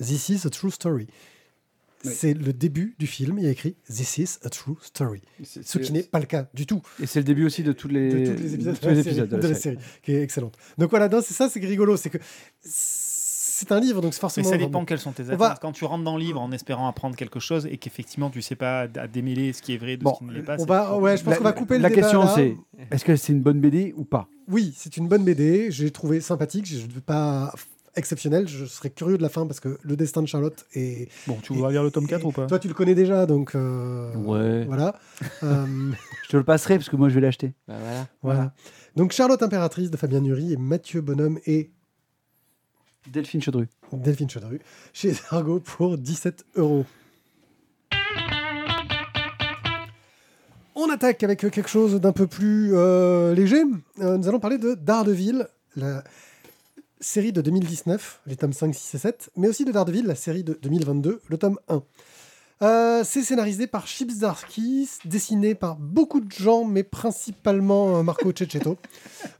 [0.00, 1.06] This is a true story.
[2.04, 2.12] Oui.
[2.14, 5.20] C'est le début du film, il y a écrit This is a true story.
[5.44, 7.88] Ce qui n'est pas le cas du tout Et c'est le début aussi de tous
[7.88, 10.56] les, de tous les épisodes, de tous les épisodes de la série, qui est excellente.
[10.78, 12.18] Donc voilà, c'est ça, c'est rigolo, c'est que
[12.62, 14.48] c'est un livre, donc c'est Mais forcément.
[14.50, 15.40] ça dépend quelles sont tes On attentes.
[15.40, 18.40] va- Quand tu rentres dans le livre en espérant apprendre quelque chose et qu'effectivement tu
[18.42, 20.56] sais pas à démêler ce qui est vrai de Bon, ce qui ne l'est pas.
[20.60, 22.06] On va, ouais, je pense La- qu'on va couper la le débat.
[22.08, 22.56] question, c'est
[22.92, 24.28] est-ce que c'est une bonne BD ou pas?
[24.46, 25.72] Oui, c'est une bonne BD.
[25.72, 26.66] J'ai trouvé sympathique.
[26.66, 27.52] Je ne veux pas
[27.98, 28.48] exceptionnel.
[28.48, 31.08] Je serais curieux de la fin parce que le destin de Charlotte est.
[31.26, 32.46] Bon, tu voudras lire le tome 4 ou pas?
[32.46, 33.54] Toi, tu le connais déjà, donc.
[33.54, 34.64] euh, Ouais.
[34.66, 34.94] Voilà.
[35.42, 35.66] Euh,
[36.24, 37.52] Je te le passerai parce que moi je vais l'acheter.
[37.66, 38.06] Bah voilà.
[38.22, 38.52] voilà.
[38.96, 41.70] Donc Charlotte impératrice de Fabien Nury et Mathieu Bonhomme et
[43.12, 43.68] Delphine Chaudru.
[43.92, 44.60] Delphine Chaudru
[44.92, 46.84] chez Argo pour 17 euros.
[50.74, 53.62] On attaque avec quelque chose d'un peu plus euh, léger.
[54.00, 55.46] Euh, nous allons parler de Daredevil,
[55.76, 56.04] la
[57.00, 60.44] série de 2019, les tomes 5, 6 et 7, mais aussi de Daredevil, la série
[60.44, 61.82] de 2022, le tome 1.
[62.60, 64.18] Euh, c'est scénarisé par Chips
[65.04, 68.76] dessiné par beaucoup de gens, mais principalement euh, Marco Cecchetto.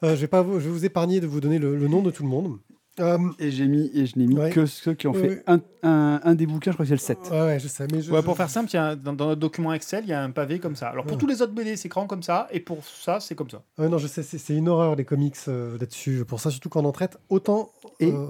[0.05, 2.59] Euh, je, vais vous, épargner de vous donner le nom de tout le monde.
[3.01, 4.51] Euh, Et j'ai mis et je n'ai mis Ouais.
[4.51, 5.43] que ceux qui ont Ouais, fait ouais.
[5.47, 7.19] un, un, un des bouquins, je crois que c'est le 7.
[7.31, 8.97] ouais, ouais, je sais, mais je, Ouais, je- pour faire simple, il y a un-
[8.97, 10.89] dans, dans notre document Excel, il y a un pavé comme ça.
[10.89, 11.19] Alors pour Ouais.
[11.21, 13.63] tous les autres BD, c'est grand comme ça, et pour ça, c'est comme ça.
[13.79, 16.25] Ouais, non, je sais, c'est c'est une horreur les comics euh, là-dessus.
[16.27, 17.71] Pour ça, surtout quand on en traite autant.
[18.01, 18.27] Et, euh,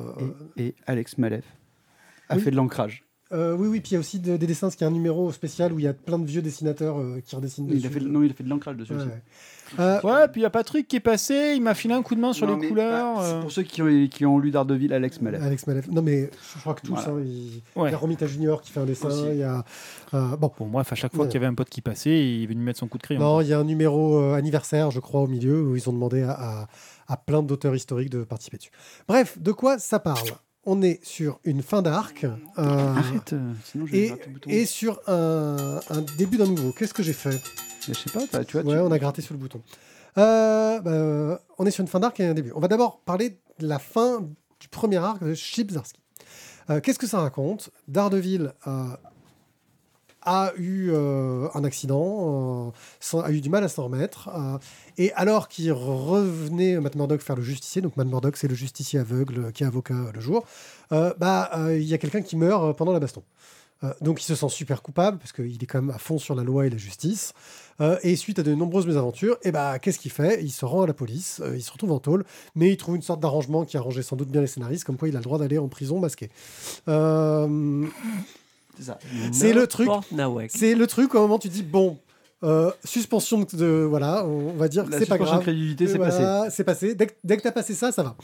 [0.57, 1.45] et, et Alex Malef
[2.29, 2.43] a Oui.
[2.43, 3.05] fait de l'ancrage.
[3.33, 4.91] Euh, oui, oui, puis il y a aussi de- des dessins, parce qu'il y a
[4.91, 7.87] un numéro spécial où il y a plein de vieux dessinateurs euh, qui redessinent Il
[7.87, 9.09] a fait de, non, il a fait de l'ancrage dessus Ouais, aussi.
[9.09, 9.23] ouais.
[9.81, 12.15] Euh, Ouais, puis il y a Patrick qui est passé, il m'a filé un coup
[12.15, 13.17] de main sur Non, les couleurs.
[13.17, 13.35] bah, euh.
[13.35, 15.43] C'est pour ceux qui ont, qui ont lu Daredevil, Alex Malef.
[15.43, 15.89] Alex Malef.
[15.89, 16.95] Non, mais je crois que tous.
[16.95, 17.11] Voilà.
[17.11, 17.61] hein, il...
[17.77, 17.91] Ouais.
[17.91, 19.09] il y a Romita Junior qui fait un dessin.
[19.09, 19.25] Aussi.
[19.31, 19.63] Il y a.
[20.15, 20.51] euh, bon.
[20.59, 21.29] Bon, bref, à chaque fois Ouais.
[21.31, 23.21] qu'il y avait un pote qui passait, il est venu mettre son coup de crayon.
[23.21, 25.93] Non, il y a un numéro euh, anniversaire, je crois, au milieu, où ils ont
[25.93, 26.31] demandé à,
[26.63, 26.67] à-
[27.07, 28.71] à plein d'auteurs historiques de participer dessus.
[29.07, 30.29] Bref, de quoi ça parle?
[30.71, 32.25] On est sur une fin d'arc.
[32.25, 34.51] euh, Arrête, euh, sinon je vais et, gratter le bouton.
[34.51, 36.73] et sur un, un début d'un nouveau.
[36.73, 37.41] Qu'est-ce que j'ai fait?
[37.87, 38.67] Je sais pas, bah, tu vois.
[38.71, 39.63] Ouais, tu- on a gratté sur le bouton.
[40.19, 42.53] Euh, bah, on est sur une fin d'arc et un début.
[42.55, 44.21] On va d'abord parler de la fin
[44.61, 45.95] du premier arc de.
[46.69, 47.71] Euh, Qu'est-ce que ça raconte?
[47.87, 48.53] Daredevil
[50.29, 52.73] a eu euh, un accident,
[53.15, 54.29] euh, a eu du mal à s'en remettre.
[54.29, 54.59] euh,
[54.99, 58.99] et alors qu'il revenait Matt Murdock faire le justicier, donc Matt Murdock c'est le justicier
[58.99, 60.45] aveugle qui est avocat le jour,
[60.91, 63.23] bah il y a quelqu'un qui meurt pendant la baston.
[64.01, 66.43] Donc il se sent super coupable parce qu'il est quand même à fond sur la
[66.43, 67.33] loi et la justice.
[68.03, 70.43] Et suite à de nombreuses mésaventures, et bah, qu'est-ce qu'il fait?
[70.43, 72.25] Il se rend à la police, il se retrouve en tôle,
[72.57, 75.09] mais il trouve une sorte d'arrangement qui arrangeait sans doute bien les scénaristes, comme quoi
[75.09, 76.29] il a le droit d'aller en prison masqué.
[78.79, 78.99] C'est ça.
[79.33, 79.89] C'est le truc-
[80.57, 81.99] c'est le truc au moment où tu dis bon,
[82.45, 85.43] euh, suspension de, voilà, on va dire c'est pas grave.
[85.89, 86.23] c'est passé.
[86.51, 86.95] C'est passé.
[86.95, 88.15] Dès que, dès que t'as passé ça, ça va.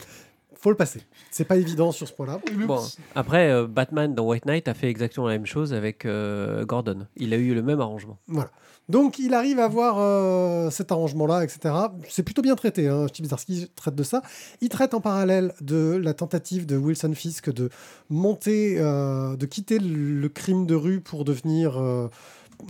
[0.57, 1.01] Faut le passer.
[1.29, 2.39] C'est pas évident sur ce point-là.
[2.65, 2.81] Bon,
[3.13, 7.05] après, euh, Batman dans White Knight a fait exactement la même chose avec euh, Gordon.
[7.17, 8.17] Il a eu le même arrangement.
[8.27, 8.49] Voilà.
[8.87, 11.73] Donc il arrive à avoir euh, cet arrangement-là, etc.
[12.07, 12.87] C'est plutôt bien traité.
[12.87, 13.07] Hein.
[13.11, 14.21] Chip Zdarsky traite de ça.
[14.61, 17.69] Il traite en parallèle de la tentative de Wilson Fisk de
[18.09, 22.09] monter, euh, de quitter le, crime de rue pour devenir euh,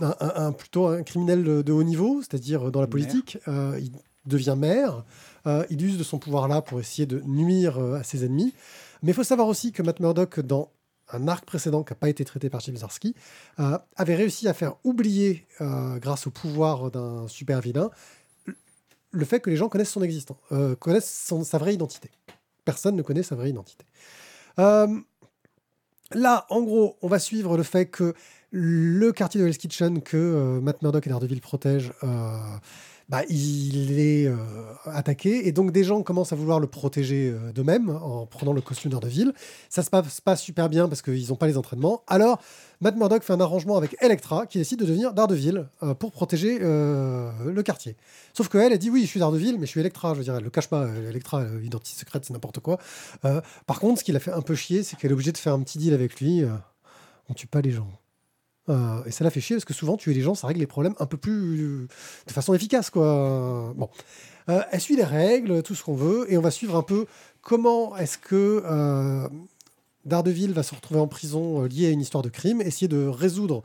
[0.00, 3.38] un, plutôt un criminel de, haut niveau, c'est-à-dire dans la politique.
[3.46, 3.90] Il
[4.24, 5.04] devient maire.
[5.70, 8.52] Il use de son pouvoir-là pour essayer de nuire à ses ennemis.
[9.02, 10.70] Mais il faut savoir aussi que Matt Murdock, dans
[11.12, 13.14] un arc précédent qui n'a pas été traité par Chip Zdarsky,
[13.60, 17.90] euh, avait réussi à faire oublier, euh, grâce au pouvoir d'un super vilain,
[19.12, 22.10] le fait que les gens connaissent son existence, euh, connaissent sa vraie identité.
[22.64, 23.84] Personne ne connaît sa vraie identité.
[24.58, 24.88] Euh,
[26.12, 28.14] là, en gros, on va suivre le fait que
[28.50, 31.92] le quartier de Hell's Kitchen que Matt Murdock et Daredevil protègent,
[33.08, 34.34] bah, il est euh,
[34.86, 38.60] attaqué et donc des gens commencent à vouloir le protéger euh, d'eux-mêmes en prenant le
[38.60, 39.32] costume Daredevil.
[39.68, 42.02] Ça se passe pas super bien parce qu'ils n'ont pas les entraînements.
[42.08, 42.40] Alors,
[42.80, 46.58] Matt Murdock fait un arrangement avec Electra qui décide de devenir Daredevil euh, pour protéger
[46.58, 47.96] le quartier.
[48.34, 50.12] Sauf qu'elle, elle dit oui, je suis Daredevil, mais je suis Electra.
[50.14, 50.88] Je veux dire, elle le cache pas.
[51.08, 52.78] Electra, identité secrète, c'est n'importe quoi.
[53.66, 55.52] Par contre, ce qui l'a fait un peu chier, c'est qu'elle est obligée de faire
[55.52, 56.44] un petit deal avec lui.
[57.28, 57.88] on tue pas les gens.
[58.68, 60.66] Euh, et ça l'a fait chier parce que souvent, tuer les gens, ça règle les
[60.66, 61.88] problèmes un peu plus
[62.26, 63.72] de façon efficace, quoi.
[63.76, 63.88] Bon.
[64.48, 67.06] Euh, elle suit les règles, tout ce qu'on veut, et on va suivre un peu
[67.42, 69.28] comment est-ce que euh,
[70.04, 73.62] va se retrouver en prison euh, lié à une histoire de crime, essayer de résoudre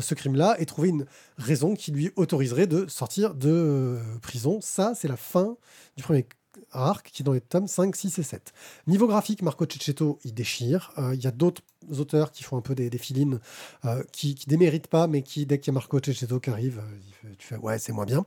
[0.00, 1.06] ce crime-là et trouver une
[1.38, 4.58] raison qui lui autoriserait de sortir de prison.
[4.60, 5.56] Ça, c'est la fin
[5.96, 6.26] du premier
[6.72, 8.52] arc qui est dans les tomes 5, 6 et 7.
[8.86, 10.92] Niveau graphique, Marco Cecchetto, il déchire.
[10.98, 11.62] Euh, Il y a d'autres
[11.98, 13.38] auteurs qui font un peu des, des fill-in,
[13.84, 16.78] euh, qui, qui déméritent pas, mais qui, dès qu'il y a Marco Cecchetto qui arrive,
[16.78, 18.24] euh, tu fais ouais, c'est moins bien.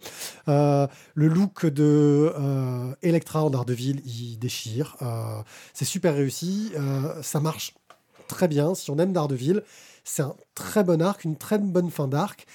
[0.48, 0.88] Le
[1.28, 2.34] look de
[3.02, 4.98] Electra en Daredevil, il déchire.
[5.74, 6.72] C'est super réussi.
[7.22, 7.74] Ça marche
[8.28, 8.76] très bien.
[8.76, 9.64] Si on aime Daredevil,
[10.04, 12.46] c'est un très bon arc, une très bonne fin d'arc.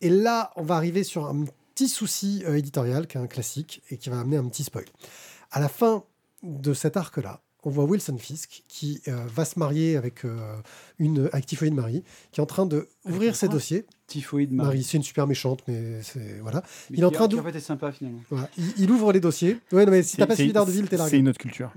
[0.00, 1.44] Et là, on va arriver sur un
[1.74, 4.84] petit souci euh, éditorial, qui est un classique, et qui va amener un petit spoil.
[5.50, 6.04] À la fin
[6.42, 10.56] de cet arc-là, on voit Wilson Fisk qui euh, va se marier avec euh,
[10.98, 13.86] une avec Typhoïde Marie, qui est en train de ouvrir ses dossiers.
[14.06, 14.66] Typhoïde Marie.
[14.68, 16.62] Marie, c'est une super méchante, mais c'est voilà.
[16.90, 18.20] Mais il est en train qui, d'ou- en fait est sympa finalement.
[18.28, 18.50] Voilà.
[18.58, 19.58] Il, il ouvre les dossiers.
[19.72, 21.16] Ouais, non, mais si t'as pas C'est- suivi Daredevil, t'es C'est largué.
[21.16, 21.72] une autre culture.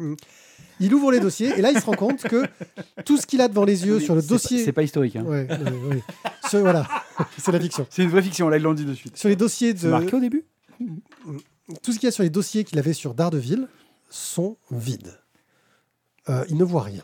[0.80, 2.44] Il ouvre les dossiers et là, il se rend compte que
[3.06, 4.64] tout ce qu'il a devant les yeux sur le dossier.
[4.64, 5.16] C'est pas historique.
[5.16, 5.24] hein.
[5.26, 6.04] Ouais, ouais, ouais.
[6.50, 6.88] Ce- voilà,
[7.38, 7.88] c'est la fiction.
[7.90, 9.18] C'est une vraie fiction, là ils l'ont dit de suite.
[9.18, 10.46] Sur les dossiers C'est de marqué au début
[11.84, 13.68] tout ce qu'il y a sur les dossiers qu'il avait sur Daredevil
[14.10, 15.20] sont vides.
[16.30, 17.04] Euh, il ne voit rien.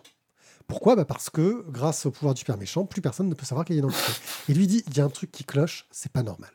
[0.67, 0.95] Pourquoi?
[0.95, 3.77] Bah Parce que, grâce au pouvoir du super méchant, plus personne ne peut savoir quelle
[3.77, 4.11] identité.
[4.47, 6.51] Et lui dit il y a un truc qui cloche, c'est pas normal.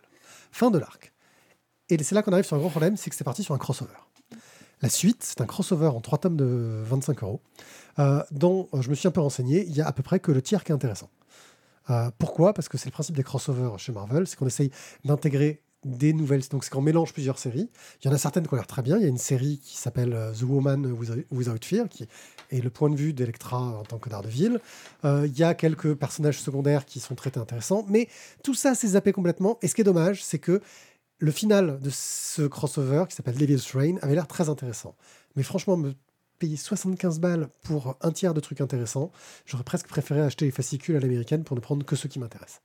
[0.53, 1.12] Fin de l'arc.
[1.91, 3.59] Et c'est là qu'on arrive sur un gros problème c'est que c'est parti sur un
[3.59, 3.93] crossover.
[4.83, 7.41] La suite, c'est un crossover en trois tomes de 25 euros,
[7.99, 10.20] euh, dont euh, je me suis un peu renseigné, il y a à peu près
[10.20, 11.11] que le tiers qui est intéressant.
[11.91, 12.55] Euh, pourquoi?
[12.55, 14.70] Parce que c'est le principe des crossovers chez Marvel, c'est qu'on essaye
[15.05, 16.43] d'intégrer des nouvelles.
[16.51, 17.70] Donc, c'est qu'on mélange plusieurs séries.
[18.03, 18.97] Il y en a certaines qui ont l'air très bien.
[18.97, 20.97] Il y a une série qui s'appelle The Woman
[21.31, 22.07] Without Fear, qui
[22.51, 24.61] est le point de vue d'Electra en tant que Daredevil.
[25.05, 27.85] Euh, il y a quelques personnages secondaires qui sont traités intéressants.
[27.89, 28.09] Mais
[28.43, 29.59] tout ça, c'est zappé complètement.
[29.62, 30.61] Et ce qui est dommage, c'est que
[31.19, 34.95] le final de ce crossover, qui s'appelle Devil's Reign, avait l'air très intéressant.
[35.37, 35.93] Mais franchement, me
[36.39, 39.11] payer 75 balles pour un tiers de trucs intéressants,
[39.45, 42.61] j'aurais presque préféré acheter les fascicules à l'américaine pour ne prendre que ceux qui m'intéressent.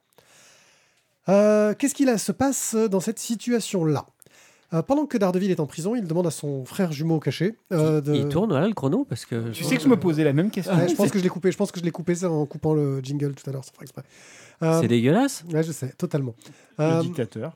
[1.30, 4.06] Euh, Qu'est-ce qu'il se passe dans cette situation-là?
[4.74, 7.56] Euh, Pendant que Daredevil est en prison, il demande à son frère jumeau caché.
[7.72, 9.52] euh, de- Il tourne voilà le chrono parce que.
[9.52, 10.76] Tu sais que je me posais la même question.
[10.76, 11.52] Ouais, je pense que je l'ai coupé.
[11.52, 13.72] Je pense que je l'ai coupé ça en coupant le jingle tout à l'heure, sans
[13.72, 14.04] faire exprès.
[14.64, 15.44] Euh, C'est dégueulasse.
[15.52, 16.34] ouais, je sais, totalement.
[16.80, 17.56] Le Euh, dictateur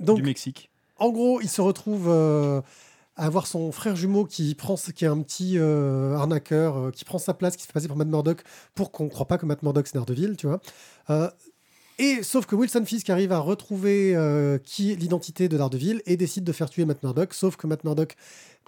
[0.00, 0.70] donc, du Mexique.
[0.98, 2.60] en gros, il se retrouve euh,
[3.16, 7.04] à avoir son frère jumeau qui prend, qui est un petit euh, arnaqueur, euh, qui
[7.04, 8.42] prend sa place, qui se fait passer pour Matt Murdock
[8.74, 10.60] pour qu'on ne croit pas que Matt Murdock c'est Daredevil, tu vois.
[11.98, 14.16] Et sauf que Wilson Fisk arrive à retrouver
[14.64, 17.34] qui l'identité de Daredevil et décide de faire tuer Matt Murdock.
[17.34, 18.16] Sauf que Matt Murdock,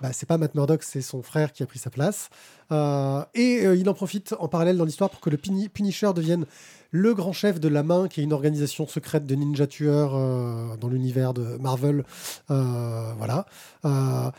[0.02, 2.28] bah, c'est pas Matt Murdock, c'est son frère qui a pris sa place.
[2.72, 6.12] Euh, et euh, il en profite en parallèle dans l'histoire pour que le Puni- Punisher
[6.14, 6.44] devienne
[6.92, 10.76] le grand chef de la main, qui est une organisation secrète de ninja tueurs euh,
[10.76, 12.04] dans l'univers de Marvel.
[12.50, 13.46] Euh, voilà.
[13.84, 14.30] Euh,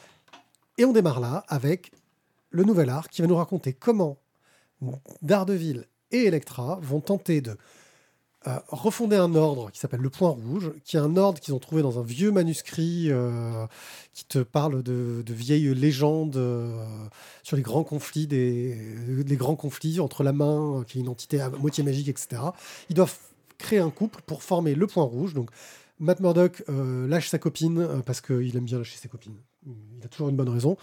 [0.78, 1.92] et on démarre là avec
[2.52, 4.18] le nouvel arc qui va nous raconter comment
[5.24, 7.58] Daredevil et Elektra vont tenter de
[8.68, 11.82] refonder un ordre qui s'appelle le Point Rouge, qui est un ordre qu'ils ont trouvé
[11.82, 13.66] dans un vieux manuscrit euh,
[14.14, 16.86] qui te parle de, vieilles légendes euh,
[17.42, 18.78] sur les grands conflits des
[19.26, 22.42] les grands conflits entre la main euh, qui est une entité à moitié magique, etc.
[22.90, 23.18] Ils doivent
[23.58, 25.34] créer un couple pour former le Point Rouge.
[25.34, 25.50] Donc
[26.00, 29.38] Matt Murdock lâche sa copine parce qu'il aime bien lâcher ses copines.
[29.66, 30.76] Il a toujours une bonne raison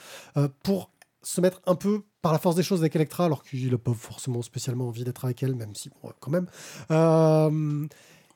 [0.62, 0.90] pour
[1.22, 3.94] se mettre un peu par la force des choses avec Electra, alors qu'il n'a pas
[3.94, 6.46] forcément spécialement envie d'être avec elle, même si, bon, quand même.
[6.90, 7.86] Euh,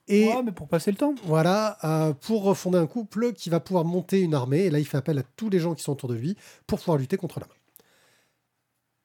[0.06, 1.14] et Ouais, mais pour passer le temps.
[1.24, 4.64] voilà, euh, pour fonder un couple qui va pouvoir monter une armée.
[4.64, 6.78] Et là, il fait appel à tous les gens qui sont autour de lui pour
[6.78, 7.54] pouvoir lutter contre la main.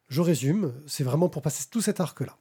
[0.10, 2.36] Je résume, c'est vraiment pour passer tout cet arc-là.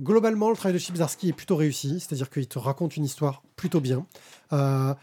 [0.00, 3.42] Globalement, le travail de Chip Zdarsky est plutôt réussi, c'est-à-dire qu'il te raconte une histoire
[3.56, 4.06] plutôt bien.
[4.52, 4.94] Euh,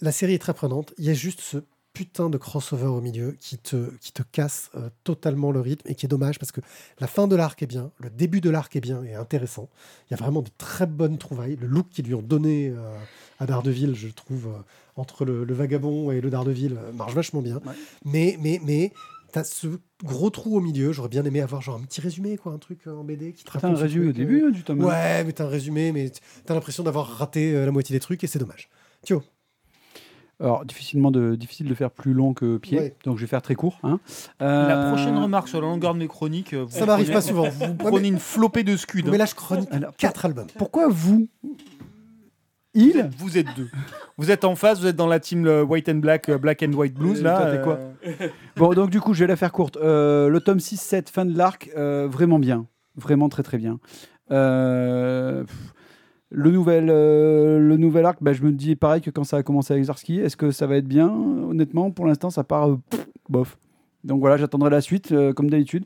[0.00, 0.92] la série est très prenante.
[0.98, 1.58] Il y a juste ce
[1.94, 5.94] putain de crossover au milieu qui te, qui te casse euh, totalement le rythme et
[5.94, 6.60] qui est dommage parce que
[6.98, 9.70] la fin de l'arc est bien, le début de l'arc est bien et intéressant.
[10.10, 11.56] Il y a vraiment de très bonnes trouvailles.
[11.56, 12.98] Le look qu'ils lui ont donné euh,
[13.38, 14.60] à Daredevil, je trouve, euh,
[14.96, 17.60] entre le, le vagabond et le Daredevil, marche vachement bien.
[17.64, 17.74] Ouais.
[18.04, 18.92] Mais, mais, mais,
[19.30, 19.68] t'as ce
[20.02, 20.92] gros trou au milieu.
[20.92, 23.56] J'aurais bien aimé avoir genre un petit résumé, quoi, un truc en BD qui te
[23.56, 24.84] T'as un résumé au début hein, du tome.
[24.84, 26.10] Ouais, mais t'as un résumé, mais
[26.44, 28.68] t'as l'impression d'avoir raté la moitié des trucs et c'est dommage.
[29.04, 29.22] Thio,
[30.40, 32.96] Alors, difficilement de, difficile de faire plus long que pied, Ouais.
[33.04, 33.78] donc je vais faire très court.
[33.84, 34.00] hein.
[34.40, 36.52] La Euh, prochaine remarque sur la longueur de mes chroniques.
[36.54, 37.48] euh, vous ça m'arrive pas souvent.
[37.48, 39.04] Vous Ouais, prenez mais- une flopée de scuds.
[39.10, 40.46] mais là, je chronique Alors, 4 albums.
[40.58, 41.58] Pourquoi vous Vous
[42.74, 43.68] Il êtes, vous êtes deux.
[44.18, 46.72] Vous êtes en face, vous êtes dans la team White and Black, euh, Black and
[46.72, 47.22] White Blues.
[47.22, 47.78] Là, toi, t'es quoi
[48.56, 49.76] Bon, donc du coup, je vais la faire courte.
[49.76, 52.66] Euh, le tome 6-7, fin de l'arc, euh, vraiment bien.
[52.96, 53.78] Vraiment très très bien.
[54.32, 55.73] Euh, pff,
[56.36, 59.42] le, nouvel, euh, le nouvel arc, bah, je me dis pareil que quand ça a
[59.42, 60.18] commencé avec Zarski.
[60.20, 61.08] Est-ce que ça va être bien?
[61.10, 63.56] Honnêtement, pour l'instant, ça part euh, pff, bof.
[64.02, 65.84] Donc voilà, j'attendrai la suite, euh, comme d'habitude.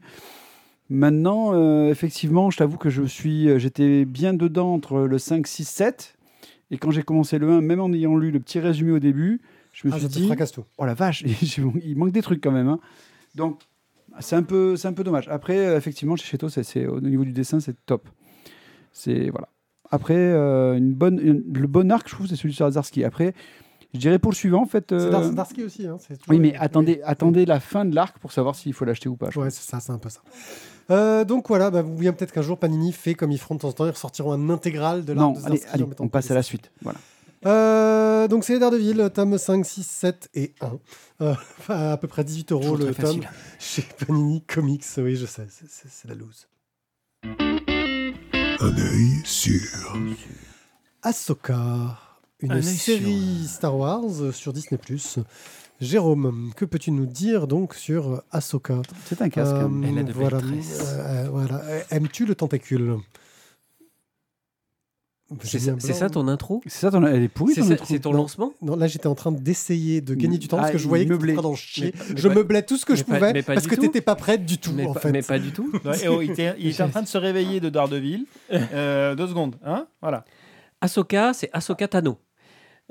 [0.91, 6.15] Maintenant, effectivement, je t'avoue que je suis, j'étais bien dedans entre le 5, 6, 7.
[6.71, 9.41] Et quand j'ai commencé le 1, même en ayant lu le petit résumé au début,
[9.75, 10.65] je me Ah, suis dit, tout.
[10.79, 11.23] oh la vache,
[11.85, 12.69] il manque des trucs quand même.
[12.69, 12.81] hein.
[13.35, 13.61] Donc,
[14.21, 15.29] c'est un, peu, c'est un peu dommage.
[15.29, 18.09] Après, effectivement, chez Cheto, c'est- au niveau du dessin, c'est top.
[18.91, 19.49] C'est, voilà.
[19.91, 23.05] Après, euh, une bonne, une- le bon arc, je trouve, c'est celui sur Azarski.
[23.05, 23.33] Après,
[23.95, 24.87] je dirais pour le suivant, en fait.
[24.91, 25.87] C'est euh, Dar- Darsky aussi.
[25.87, 29.09] Hein, c'est oui, mais attendez, attendez la fin de l'arc pour savoir s'il faut l'acheter
[29.09, 29.29] ou pas.
[29.37, 30.21] Ouais, c'est ça, c'est un peu ça.
[30.91, 33.61] Euh, donc voilà, bah, vous bien peut-être qu'un jour Panini fait comme ils feront de
[33.61, 36.31] temps en temps, ils ressortiront un intégral de l'arc de allez, allez, en on passe
[36.31, 36.71] à la suite.
[36.83, 36.99] Voilà.
[37.47, 40.79] Euh, donc c'est les Daredevil, tome 5, 6, 7 et 1.
[41.21, 43.29] Euh, enfin, à peu près 18 euros le tome facile.
[43.59, 44.85] chez Panini Comics.
[44.99, 46.49] Oui, je sais, c'est- c'est c'est la loose.
[48.61, 49.61] Un œil sur.
[51.03, 51.97] Ahsoka,
[52.41, 54.81] une Un série Star Wars sur Disney+.
[55.81, 58.83] Jérôme, que peux-tu nous dire donc sur Ahsoka?
[59.07, 59.53] C'est un casque.
[59.53, 61.63] Euh, Elle a de belles voilà, euh, voilà.
[61.91, 62.97] Aimes-tu le tentacule?
[65.43, 65.59] C'est
[65.93, 67.87] ça, ton intro C'est ça, ton- elle est pourrie C'est ton ça- intro.
[67.87, 68.19] c'est ton Non.
[68.19, 68.53] lancement?
[68.63, 71.05] Non, là j'étais en train d'essayer de gagner du temps parce Ah, que je voyais
[71.05, 71.33] que tu meubler.
[71.33, 71.93] étais en train d'en chier.
[71.95, 73.75] Mais- mais je pas- meublais tout ce que je pas- pouvais mais pas parce que
[73.75, 75.13] t'étais pas prête du tout mais, en pas, fait.
[75.13, 75.71] mais pas du tout.
[75.85, 78.25] Ouais, et oh, il, était, il était en train de se réveiller de Daredevil.
[78.73, 79.57] Euh, deux secondes.
[79.65, 80.25] Hein voilà.
[80.81, 82.19] Ahsoka, c'est Ahsoka Tano.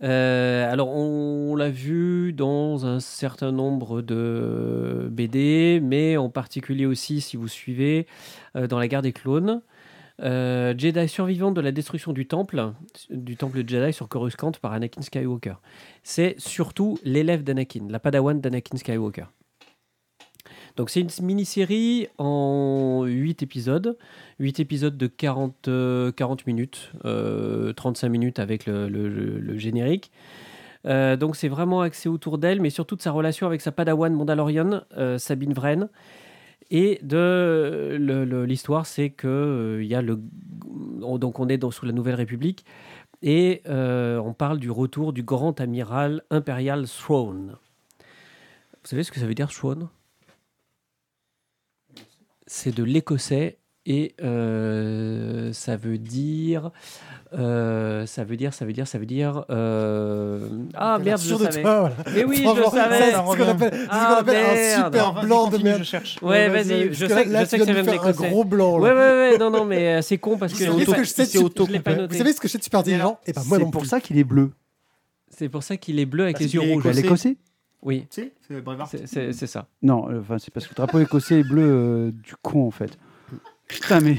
[0.03, 7.19] Euh, alors, on l'a vu dans un certain nombre de BD, mais en particulier aussi,
[7.21, 8.05] si vous suivez,
[8.55, 9.61] euh, dans la guerre des clones.
[10.21, 12.73] Euh, Jedi survivante de la destruction du temple,
[13.09, 15.55] du temple de Jedi sur Coruscant par Anakin Skywalker.
[16.03, 19.25] C'est surtout l'élève d'Anakin, la padawan d'Anakin Skywalker.
[20.77, 23.97] Donc c'est une mini-série en 8 épisodes,
[24.39, 30.11] 8 épisodes de 40, euh, 40 minutes, euh, 35 minutes avec le, générique.
[30.85, 34.13] Euh, donc c'est vraiment axé autour d'elle, mais surtout de sa relation avec sa padawan
[34.13, 34.81] Mandalorian,
[35.17, 35.89] Sabine Wren.
[36.69, 37.97] Et de
[38.45, 40.19] l'histoire, c'est que euh, il le
[41.01, 42.65] on- donc on est dans, sous la Nouvelle République
[43.21, 47.57] et euh, on parle du retour du grand amiral impérial Throne.
[48.83, 49.89] Vous savez ce que ça veut dire Throne
[52.45, 53.57] C'est de l'écossais
[53.89, 56.71] et euh, ça veut dire
[57.33, 61.39] euh, ça veut dire ça veut dire ça veut dire euh, ah merde je sûr
[61.39, 61.95] le de savais toi, voilà.
[62.13, 63.43] mais oui je savais C'est ce qu'on revient.
[63.43, 65.79] appelle, c'est ce Ah, appelle un super blanc de merde.
[65.79, 66.17] Je cherche.
[66.21, 68.79] Ouais, vas-y, je sais, là, que ça vient de un gros blanc.
[68.79, 68.95] Ouais, là.
[68.95, 71.09] ouais, ouais, non, non, mais euh, c'est con parce que Vous savez ce que je
[71.09, 73.19] sais de c'est auto- Vous savez ce que je sais de super intelligent?
[73.25, 74.51] Et ben moi c'est pour ça qu'il est bleu.
[75.29, 76.85] C'est pour ça qu'il est bleu avec Parce les yeux qu'il est rouges.
[76.85, 77.01] Écossais.
[77.01, 77.37] L'écossais
[77.83, 78.31] Oui, Si,
[79.33, 79.67] c'est ça.
[79.81, 82.71] Non, euh, enfin c'est parce que le drapeau écossais est bleu euh, du con en
[82.71, 82.97] fait.
[83.67, 84.17] Putain mais.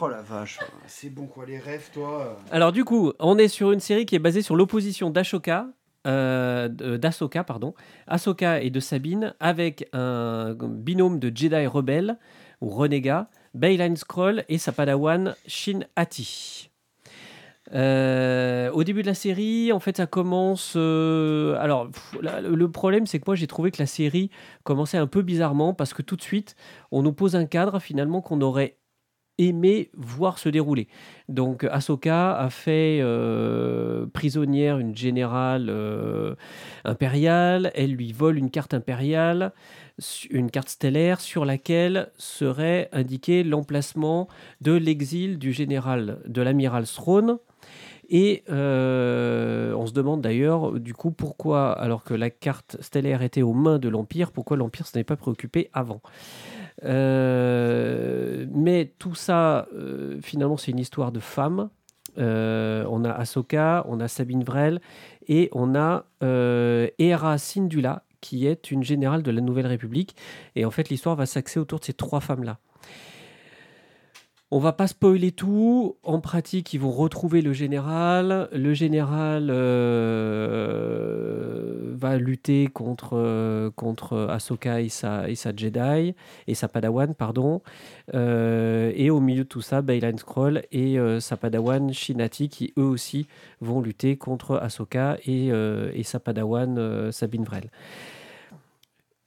[0.00, 2.38] Oh la vache, c'est bon quoi les rêves toi.
[2.50, 5.66] Alors du coup, on est sur une série qui est basée sur l'opposition d'Ashoka,
[6.06, 7.74] euh, de- d'Ahsoka, pardon,
[8.06, 12.18] Ahsoka et de Sabine, avec un binôme de Jedi rebelles
[12.60, 16.67] ou renégats, Bayline Scroll et sa padawan Shin Hati.
[17.74, 20.74] Euh, au début de la série, en fait, ça commence.
[20.76, 21.88] euh, alors,
[22.20, 24.30] le problème, c'est que moi, j'ai trouvé que la série
[24.64, 26.56] commençait un peu bizarrement parce que tout de suite,
[26.90, 28.78] on nous pose un cadre finalement qu'on aurait
[29.40, 30.88] aimé voir se dérouler.
[31.28, 35.72] Donc Ahsoka a fait euh, prisonnière une générale
[36.84, 39.52] impériale, elle lui vole une carte impériale,
[40.30, 44.26] une carte stellaire sur laquelle serait indiqué l'emplacement
[44.60, 47.38] de l'exil du général, de l'amiral Throne.
[48.08, 53.42] Et euh, on se demande d'ailleurs, du coup, pourquoi, alors que la carte stellaire était
[53.42, 56.00] aux mains de l'Empire, pourquoi l'Empire s'en est pas préoccupé avant?
[56.84, 61.68] Euh, mais tout ça, euh, finalement, c'est une histoire de femmes.
[62.16, 64.80] On a Ahsoka, on a Sabine Vrel
[65.28, 70.16] et on a Hera Syndulla, qui est une générale de la Nouvelle République.
[70.56, 72.58] Et en fait, l'histoire va s'axer autour de ces trois femmes-là.
[74.50, 75.96] On va pas spoiler tout.
[76.02, 78.48] En pratique, ils vont retrouver le général.
[78.50, 80.72] Le général euh,
[81.94, 86.14] va lutter contre, euh, contre Ahsoka et sa, et Jedi,
[86.46, 87.60] et sa Padawan, pardon.
[88.14, 92.84] Euh, et au milieu de tout ça, Baylan Scroll et sa Padawan Shinati, qui eux
[92.84, 93.26] aussi
[93.60, 97.70] vont lutter contre Ahsoka et, et sa Padawan Sabine Vrel.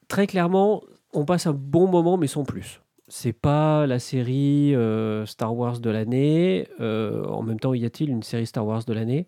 [0.07, 0.81] Très clairement,
[1.13, 2.81] on passe un bon moment, mais sans plus
[3.13, 6.67] c'est pas la série euh, Star Wars de l'année.
[6.79, 9.27] Euh, en même temps, y a-t-il une série Star Wars de l'année?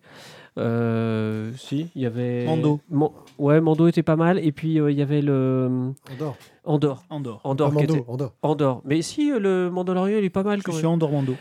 [0.56, 2.44] Euh, Si, il y avait.
[2.46, 2.80] Mando.
[2.90, 4.38] Man- ouais, Mando était pas mal.
[4.38, 5.92] Et puis, euh, il y avait le.
[6.12, 6.36] Andorre.
[6.64, 7.04] Andorre.
[7.10, 7.40] Andorre.
[7.44, 8.32] Andorre, qui Mando, était- Andorre.
[8.42, 8.82] Andorre.
[8.84, 10.92] Mais si, le Mandalorian, il est pas mal Je quand suis même.
[10.92, 11.34] Andorre Mando.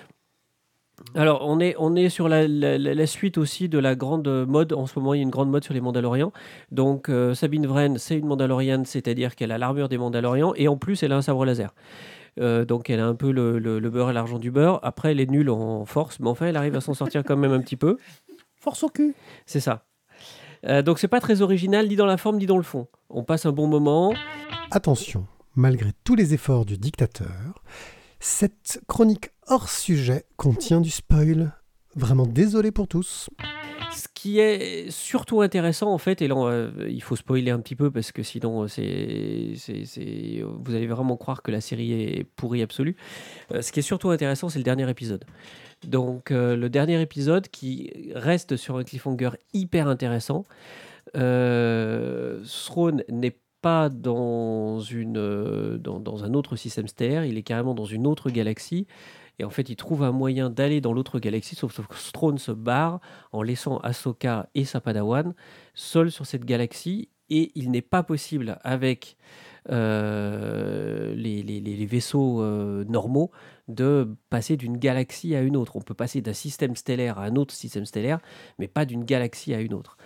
[1.16, 4.74] Alors, on est, on est sur la, la- suite aussi de la grande mode.
[4.74, 6.32] En ce moment, il y a une grande mode sur les Mandalorians.
[6.72, 10.78] Donc, euh, Sabine Wren, c'est une Mandalorienne, c'est-à-dire qu'elle a l'armure des Mandalorians et en
[10.78, 11.74] plus, elle a un sabre laser.
[12.40, 14.80] Euh, donc elle a un peu le, le- le beurre et l'argent du beurre.
[14.84, 17.52] Après, elle est nulle en force, mais enfin, elle arrive à s'en sortir quand même
[17.52, 17.98] un petit peu.
[18.56, 19.14] Force au cul.
[19.46, 19.86] C'est ça.
[20.66, 22.88] Euh, donc c'est pas très original, ni dans la forme, ni dans le fond.
[23.10, 24.14] On passe un bon moment.
[24.72, 27.62] Attention, malgré tous les efforts du dictateur,
[28.20, 31.52] cette chronique hors sujet contient du spoil.
[31.96, 33.30] Vraiment désolé pour tous.
[33.96, 37.76] Ce qui est surtout intéressant, en fait, et là, euh, il faut spoiler un petit
[37.76, 41.94] peu parce que sinon, euh, c'est, c'est, c'est- vous allez vraiment croire que la série
[41.94, 42.96] est pourrie absolue.
[43.54, 45.26] Euh, ce qui est surtout intéressant, c'est le dernier épisode.
[45.88, 50.46] Donc, euh, le dernier épisode qui reste sur un cliffhanger hyper intéressant.
[51.16, 57.74] Euh, Throne n'est pas dans, une, euh, dans un autre système stellaire, il est carrément
[57.74, 58.88] dans une autre galaxie.
[59.40, 62.52] Et en fait, il trouve un moyen d'aller dans l'autre galaxie, sauf que Throne se
[62.52, 63.00] barre
[63.32, 65.34] en laissant Ahsoka et sa Padawan
[65.74, 67.10] seuls sur cette galaxie.
[67.30, 69.18] Et il n'est pas possible, avec
[69.70, 73.32] euh, les, vaisseaux euh, normaux,
[73.68, 75.76] de passer d'une galaxie à une autre.
[75.78, 78.20] On peut passer d'un système stellaire à un autre système stellaire,
[78.60, 79.98] mais pas d'une galaxie à une autre.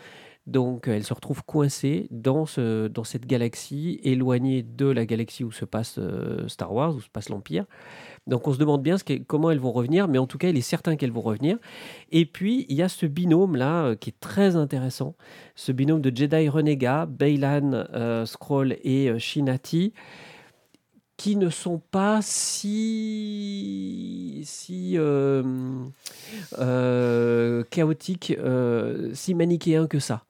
[0.45, 5.95] Donc, elle se retrouve coincée dans cette galaxie, éloignée de la galaxie où se passe
[5.97, 7.65] euh, Star Wars, où se passe l'Empire.
[8.27, 10.61] Donc, on se demande bien comment elles vont revenir, mais en tout cas, il est
[10.61, 11.57] certain qu'elles vont revenir.
[12.11, 15.15] Et puis, il y a ce binôme-là euh, qui est très intéressant,
[15.55, 19.93] ce binôme de Jedi renégats, Baylan euh, Scroll et euh, Shinati,
[21.15, 24.45] qui ne sont pas si,
[24.95, 25.43] euh,
[27.71, 28.37] chaotiques,
[29.13, 30.25] si manichéens que ça.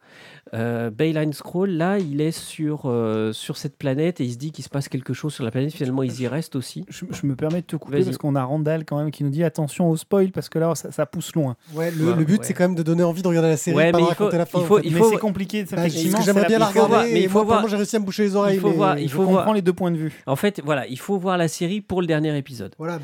[0.53, 4.51] Euh, Bayline Scroll, là, il est sur, euh, sur cette planète et il se dit
[4.51, 5.73] qu'il se passe quelque chose sur la planète.
[5.73, 6.85] Finalement, ils y restent aussi.
[6.89, 9.29] Je, je me permets de te couper parce qu'on a Randall quand même qui nous
[9.29, 11.55] dit attention au spoil parce que là ça, ça pousse loin.
[11.73, 12.43] Ouais, le, Ouais, le but ouais.
[12.43, 14.15] c'est quand même de donner envie de regarder la série, Ouais, pas mais de il
[14.15, 14.59] faut- raconter la fin.
[14.59, 14.87] il faut- en fait.
[14.87, 16.21] il mais c'est compliqué, ça, Bah, effectivement.
[16.21, 18.23] j'aimerais bien la regarder, voir- mais il faut moi, voir- j'ai réussi à me boucher
[18.23, 18.55] les oreilles.
[18.55, 20.23] il faut mais- voir- il faut voir- les deux points de vue.
[20.27, 22.73] En fait, voilà, il faut voir la série pour le dernier épisode.
[22.77, 22.99] Voilà.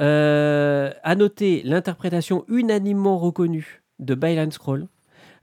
[0.00, 4.86] Euh, à noter l'interprétation unanimement reconnue de Baylan Scroll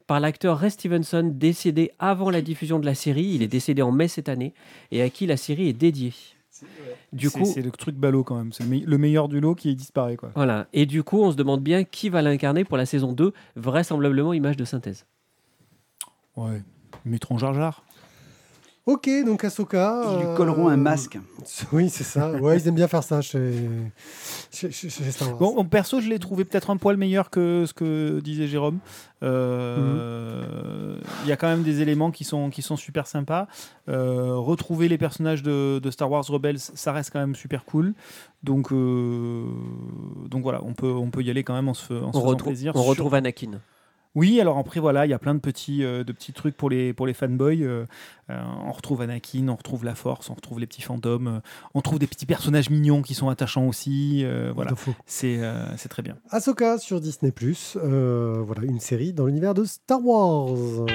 [0.07, 3.25] par l'acteur Ray Stevenson, décédé avant la diffusion de la série.
[3.33, 4.53] Il est décédé en mai cette année
[4.91, 6.13] et à qui la série est dédiée.
[7.11, 8.53] Du C'est- coup, c'est le truc ballot quand même.
[8.53, 10.31] C'est le, me- le meilleur du lot qui disparaît quoi.
[10.35, 10.67] voilà.
[10.73, 14.31] Et du coup, on se demande bien qui va l'incarner pour la saison 2, vraisemblablement
[14.33, 15.05] image de synthèse.
[16.37, 16.61] Ouais.
[17.05, 17.83] Ils mettront Jar Jar.
[18.85, 20.03] Ok, donc Ahsoka.
[20.13, 21.17] Ils lui euh, colleront un masque.
[21.71, 22.31] Oui, c'est ça.
[22.33, 23.53] Ouais, ils aiment bien faire ça chez,
[24.51, 25.37] chez, chez- chez Star Wars.
[25.37, 28.79] Bon, perso, je l'ai trouvé peut-être un poil meilleur que ce que disait Jérôme.
[29.23, 33.47] Euh, Il y a quand même des éléments qui sont, qui sont super sympas.
[33.89, 37.93] Euh, retrouver les personnages de, de Star Wars Rebels, ça reste quand même super cool.
[38.43, 39.45] Donc, euh,
[40.29, 42.21] donc voilà, on peut, on peut y aller quand même en se, en se On,
[42.21, 42.71] faisant retrouve- plaisir.
[42.75, 43.59] on sur- retrouve Anakin.
[44.15, 46.69] Oui, alors après, voilà, il y a plein de petits, euh, de petits trucs pour
[46.69, 47.63] les, pour les fanboys.
[47.63, 47.85] Euh,
[48.29, 51.39] euh, on retrouve Anakin, on retrouve la Force, on retrouve les petits fantômes, euh,
[51.73, 54.23] on trouve des petits personnages mignons qui sont attachants aussi.
[54.23, 54.71] euh, voilà,
[55.05, 56.15] c'est euh, c'est très bien.
[56.31, 57.33] Ahsoka sur Disney+,
[57.75, 60.85] euh, voilà, une série dans l'univers de Star Wars.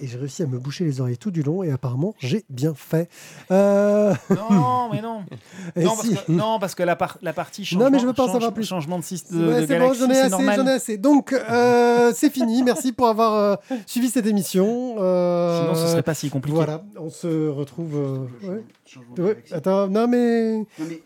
[0.00, 2.72] Et j'ai réussi à me boucher les oreilles tout du long, et apparemment, j'ai bien
[2.74, 3.08] fait.
[3.50, 5.24] Euh, Non, mais non.
[5.76, 6.14] non, si.
[6.14, 8.22] parce que, non, parce que la, par- la partie changement, Non, mais je veux pas
[8.22, 8.64] en change- savoir plus.
[8.64, 10.98] changement de système de, Ouais, c'est bon, j'en ai assez, j'en ai assez.
[10.98, 12.62] Donc, euh, c'est fini.
[12.62, 14.96] Merci pour avoir euh, suivi cette émission.
[14.98, 16.54] Euh, Sinon, ce serait pas si compliqué.
[16.56, 17.96] Voilà, on se retrouve.
[17.96, 19.22] euh, ouais.
[19.24, 20.58] Ouais, Attends, non mais.
[20.58, 21.02] Non, mais-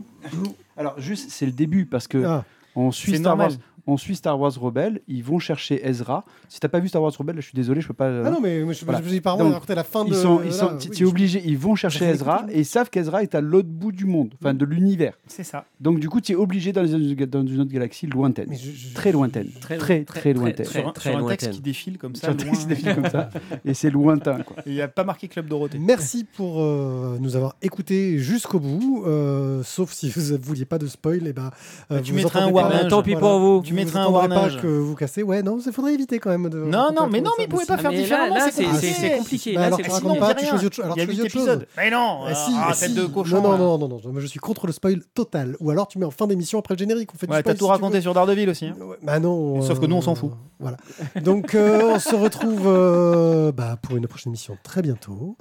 [0.76, 2.44] Alors, juste, c'est le début parce que Ah,
[2.76, 3.52] on suit C'est Star normal.
[3.52, 3.58] Wars.
[3.86, 6.24] On suit Star Wars Rebelle, ils vont chercher Ezra.
[6.48, 8.06] Si t'as pas vu Star Wars Rebelle, je suis désolé, je peux pas.
[8.06, 9.00] euh, ah non, mais moi, je Voilà.
[9.00, 10.10] je vous ai pas Donc, raconté la fin de.
[10.10, 13.22] ils sont, ils là, oui, je- obligé, ils vont chercher Ezra et ils savent qu'Ezra
[13.24, 15.14] est à l'autre bout du monde, enfin de l'univers.
[15.26, 15.64] C'est ça.
[15.80, 18.94] Donc du coup, tu es obligé dans, les- dans une autre galaxie lointaine, je- je-
[18.94, 20.66] très lointaine, Très très loin- très, très- lointaine.
[20.66, 22.20] très- Sur un, très sur un texte qui défile comme ça.
[22.26, 22.60] Sur un texte loin.
[22.60, 23.30] qui défile comme ça,
[23.64, 24.38] et c'est lointain.
[24.66, 25.78] Il n'y a pas marqué Club Dorothée.
[25.80, 29.02] Merci pour euh, nous avoir écoutés jusqu'au bout.
[29.06, 31.50] euh, sauf si vous ne vouliez pas de spoil, et ben.
[31.90, 32.88] euh, Bah, tu vous mettrais un warnage.
[32.88, 33.62] Tant pis pour vous.
[33.72, 34.60] Tu mettrais un entendrez pas warnage.
[34.60, 35.22] que vous cassez.
[35.22, 36.58] Ouais, non, il faudrait éviter quand même de.
[36.58, 38.34] Non, non, mais non, mais ils pouvaient pas Ah, faire différemment.
[38.36, 39.56] là, c'est compliqué.
[39.56, 40.84] alors c'est tu Sinon, racontes on pas, tu choisis autre chose.
[40.84, 41.48] Alors Il y a tu 8 choisis autre chose.
[41.48, 41.68] épisodes.
[41.76, 43.36] Mais non, Ah, ah, tête de cochon.
[43.42, 45.56] Non, non, non, non, non, non, moi, je suis contre le spoil total.
[45.60, 47.10] Ou alors tu mets en fin d'émission après le générique.
[47.14, 48.66] On fait Ouais, t'as tout raconté sur Daredevil aussi.
[48.66, 48.76] hein.
[49.02, 49.62] Bah non.
[49.62, 50.32] Sauf que nous, on s'en fout.
[50.60, 50.76] Voilà.
[51.22, 55.36] Donc, euh, on se retrouve euh, bah, pour une prochaine émission très bientôt.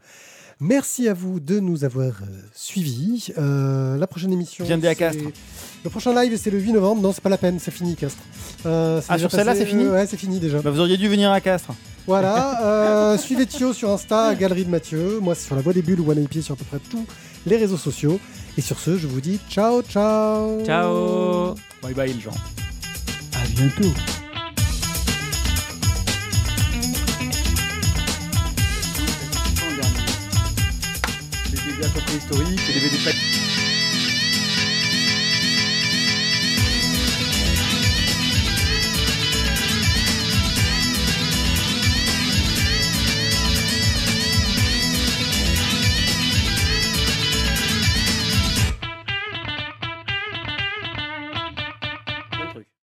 [0.64, 3.34] Merci à vous de nous avoir euh, suivis.
[3.40, 4.64] Euh, la prochaine émission.
[4.64, 5.24] Viens de à Castres.
[5.84, 7.02] Le prochain live, c'est le 8 novembre.
[7.02, 8.22] Non, c'est pas la peine, c'est fini, Castres.
[8.68, 10.62] Euh, Ah, sur celle-là, c'est fini Euh, Ouais, c'est fini déjà.
[10.62, 11.72] Bah, vous auriez dû venir à Castres.
[12.06, 12.62] Voilà.
[12.64, 15.20] euh, suivez Thio sur Insta, Galerie de Mathieu.
[15.20, 17.08] Moi, c'est sur la voie des bulles ou One IP sur à peu près tous
[17.48, 18.20] les réseaux sociaux.
[18.56, 20.64] Et sur ce, je vous dis ciao, ciao.
[20.64, 22.30] Ciao Bye bye, les gens.
[23.34, 23.90] À bientôt.
[31.90, 32.98] Compris historique, les DVD